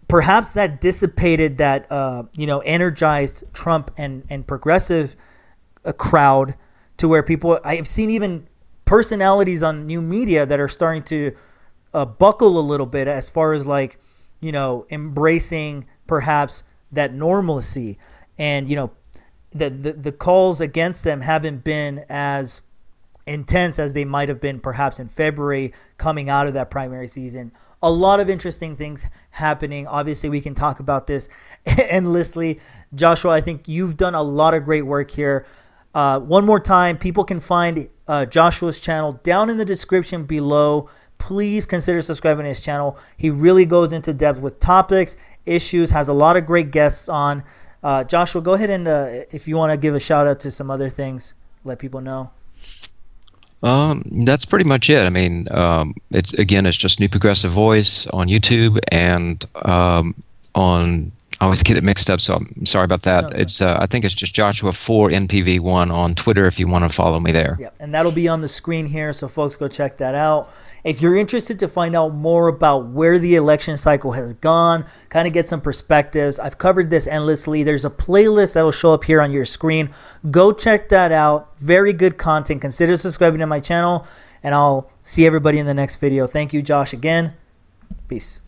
perhaps 0.08 0.52
that 0.54 0.82
dissipated 0.82 1.58
that, 1.58 1.90
uh, 1.92 2.24
you 2.34 2.46
know, 2.46 2.60
energized 2.60 3.44
Trump 3.54 3.92
and, 3.98 4.24
and 4.30 4.46
progressive 4.46 5.16
uh, 5.86 5.94
crowd 5.94 6.56
to 6.98 7.08
where 7.08 7.24
people, 7.24 7.60
I've 7.64 7.88
seen 7.88 8.10
even 8.10 8.48
personalities 8.86 9.64
on 9.64 9.88
new 9.88 10.02
media 10.02 10.46
that 10.46 10.60
are 10.60 10.68
starting 10.68 11.04
to 11.04 11.36
uh, 11.94 12.06
buckle 12.06 12.60
a 12.60 12.62
little 12.62 12.86
bit 12.86 13.08
as 13.08 13.30
far 13.30 13.54
as 13.54 13.66
like 13.66 13.98
you 14.44 14.52
know, 14.52 14.86
embracing 14.90 15.86
perhaps 16.06 16.64
that 16.92 17.14
normalcy. 17.14 17.98
And, 18.38 18.70
you 18.70 18.76
know, 18.76 18.92
the, 19.52 19.70
the, 19.70 19.94
the 19.94 20.12
calls 20.12 20.60
against 20.60 21.04
them 21.04 21.22
haven't 21.22 21.64
been 21.64 22.06
as 22.10 22.62
intense 23.26 23.80
as 23.80 23.94
they 23.94 24.04
might 24.04 24.30
have 24.30 24.42
been 24.42 24.60
perhaps 24.60 25.00
in 25.00 25.08
February 25.08 25.74
coming 25.98 26.30
out 26.30 26.48
of 26.48 26.54
that 26.54 26.70
primary 26.70 27.08
season. 27.08 27.52
A 27.82 27.92
lot 27.92 28.20
of 28.20 28.30
interesting 28.30 28.76
things 28.76 29.06
happening. 29.32 29.88
Obviously, 29.88 30.30
we 30.30 30.42
can 30.42 30.56
talk 30.56 30.80
about 30.80 31.08
this 31.08 31.30
endlessly. 31.66 32.60
Joshua, 32.94 33.32
I 33.32 33.42
think 33.42 33.68
you've 33.68 33.98
done 33.98 34.16
a 34.16 34.24
lot 34.24 34.54
of 34.54 34.66
great 34.66 34.86
work 34.86 35.12
here. 35.12 35.46
Uh, 35.94 36.20
one 36.20 36.46
more 36.46 36.60
time, 36.60 36.98
people 36.98 37.24
can 37.24 37.40
find 37.40 37.90
uh, 38.08 38.26
Joshua's 38.26 38.80
channel 38.80 39.14
down 39.24 39.50
in 39.50 39.58
the 39.58 39.66
description 39.66 40.24
below 40.26 40.90
please 41.24 41.66
consider 41.66 42.02
subscribing 42.02 42.44
to 42.44 42.50
his 42.50 42.60
channel. 42.60 42.98
He 43.16 43.30
really 43.30 43.66
goes 43.66 43.94
into 43.94 44.14
depth 44.14 44.40
with 44.40 44.60
topics, 44.60 45.16
issues, 45.46 45.92
has 45.92 46.10
a 46.10 46.14
lot 46.14 46.36
of 46.36 46.46
great 46.46 46.70
guests 46.70 47.08
on. 47.08 47.44
Uh, 47.82 48.04
Joshua, 48.04 48.42
go 48.42 48.54
ahead 48.56 48.70
and 48.70 48.86
uh, 48.90 49.24
if 49.32 49.48
you 49.48 49.56
want 49.56 49.72
to 49.72 49.78
give 49.78 49.96
a 49.96 50.02
shout 50.02 50.28
out 50.28 50.42
to 50.42 50.52
some 50.52 50.70
other 50.70 50.90
things, 50.90 51.34
let 51.64 51.80
people 51.80 52.02
know. 52.02 52.32
Um, 53.64 54.04
that's 54.26 54.44
pretty 54.44 54.66
much 54.66 54.90
it. 54.90 55.06
I 55.06 55.10
mean, 55.10 55.48
um, 55.50 55.94
it's 56.12 56.34
again, 56.34 56.66
it's 56.66 56.76
just 56.76 57.00
New 57.00 57.08
Progressive 57.08 57.52
Voice 57.52 58.06
on 58.08 58.28
YouTube 58.28 58.78
and 58.90 59.46
um, 59.64 60.22
on 60.54 61.14
I 61.44 61.46
always 61.46 61.62
get 61.62 61.76
it 61.76 61.84
mixed 61.84 62.10
up, 62.10 62.22
so 62.22 62.36
I'm 62.36 62.66
sorry 62.66 62.86
about 62.86 63.02
that. 63.02 63.24
No, 63.24 63.30
it's 63.36 63.62
uh, 63.62 63.78
I 63.78 63.86
think 63.86 64.06
it's 64.06 64.14
just 64.14 64.34
Joshua 64.34 64.72
four 64.72 65.10
NPV 65.10 65.60
one 65.60 65.92
on 65.92 66.16
Twitter 66.16 66.48
if 66.48 66.58
you 66.58 66.70
want 66.70 66.90
to 66.90 66.90
follow 66.90 67.20
me 67.20 67.34
there. 67.34 67.58
Yeah, 67.60 67.72
and 67.82 67.94
that'll 67.94 68.14
be 68.14 68.30
on 68.30 68.40
the 68.40 68.48
screen 68.48 68.86
here, 68.86 69.12
so 69.12 69.28
folks 69.28 69.58
go 69.58 69.68
check 69.68 69.98
that 69.98 70.16
out. 70.16 70.50
If 70.86 71.02
you're 71.02 71.18
interested 71.18 71.60
to 71.60 71.68
find 71.68 71.98
out 71.98 72.14
more 72.14 72.48
about 72.48 72.88
where 72.88 73.20
the 73.20 73.36
election 73.36 73.78
cycle 73.78 74.14
has 74.14 74.34
gone, 74.36 74.86
kind 75.10 75.28
of 75.28 75.34
get 75.34 75.50
some 75.50 75.60
perspectives, 75.60 76.40
I've 76.40 76.58
covered 76.58 76.90
this 76.90 77.08
endlessly. 77.08 77.62
There's 77.62 77.84
a 77.84 77.90
playlist 77.90 78.54
that'll 78.54 78.72
show 78.72 78.94
up 78.94 79.04
here 79.04 79.22
on 79.22 79.34
your 79.34 79.44
screen. 79.44 79.90
Go 80.32 80.54
check 80.54 80.88
that 80.90 81.12
out. 81.12 81.52
Very 81.60 81.92
good 81.92 82.18
content. 82.18 82.62
Consider 82.62 82.96
subscribing 82.96 83.42
to 83.42 83.48
my 83.48 83.60
channel, 83.60 84.08
and 84.42 84.56
I'll 84.56 84.90
see 85.02 85.26
everybody 85.26 85.60
in 85.60 85.66
the 85.66 85.74
next 85.74 85.98
video. 85.98 86.26
Thank 86.26 86.54
you, 86.54 86.62
Josh, 86.62 86.94
again. 86.94 87.34
Peace. 88.08 88.40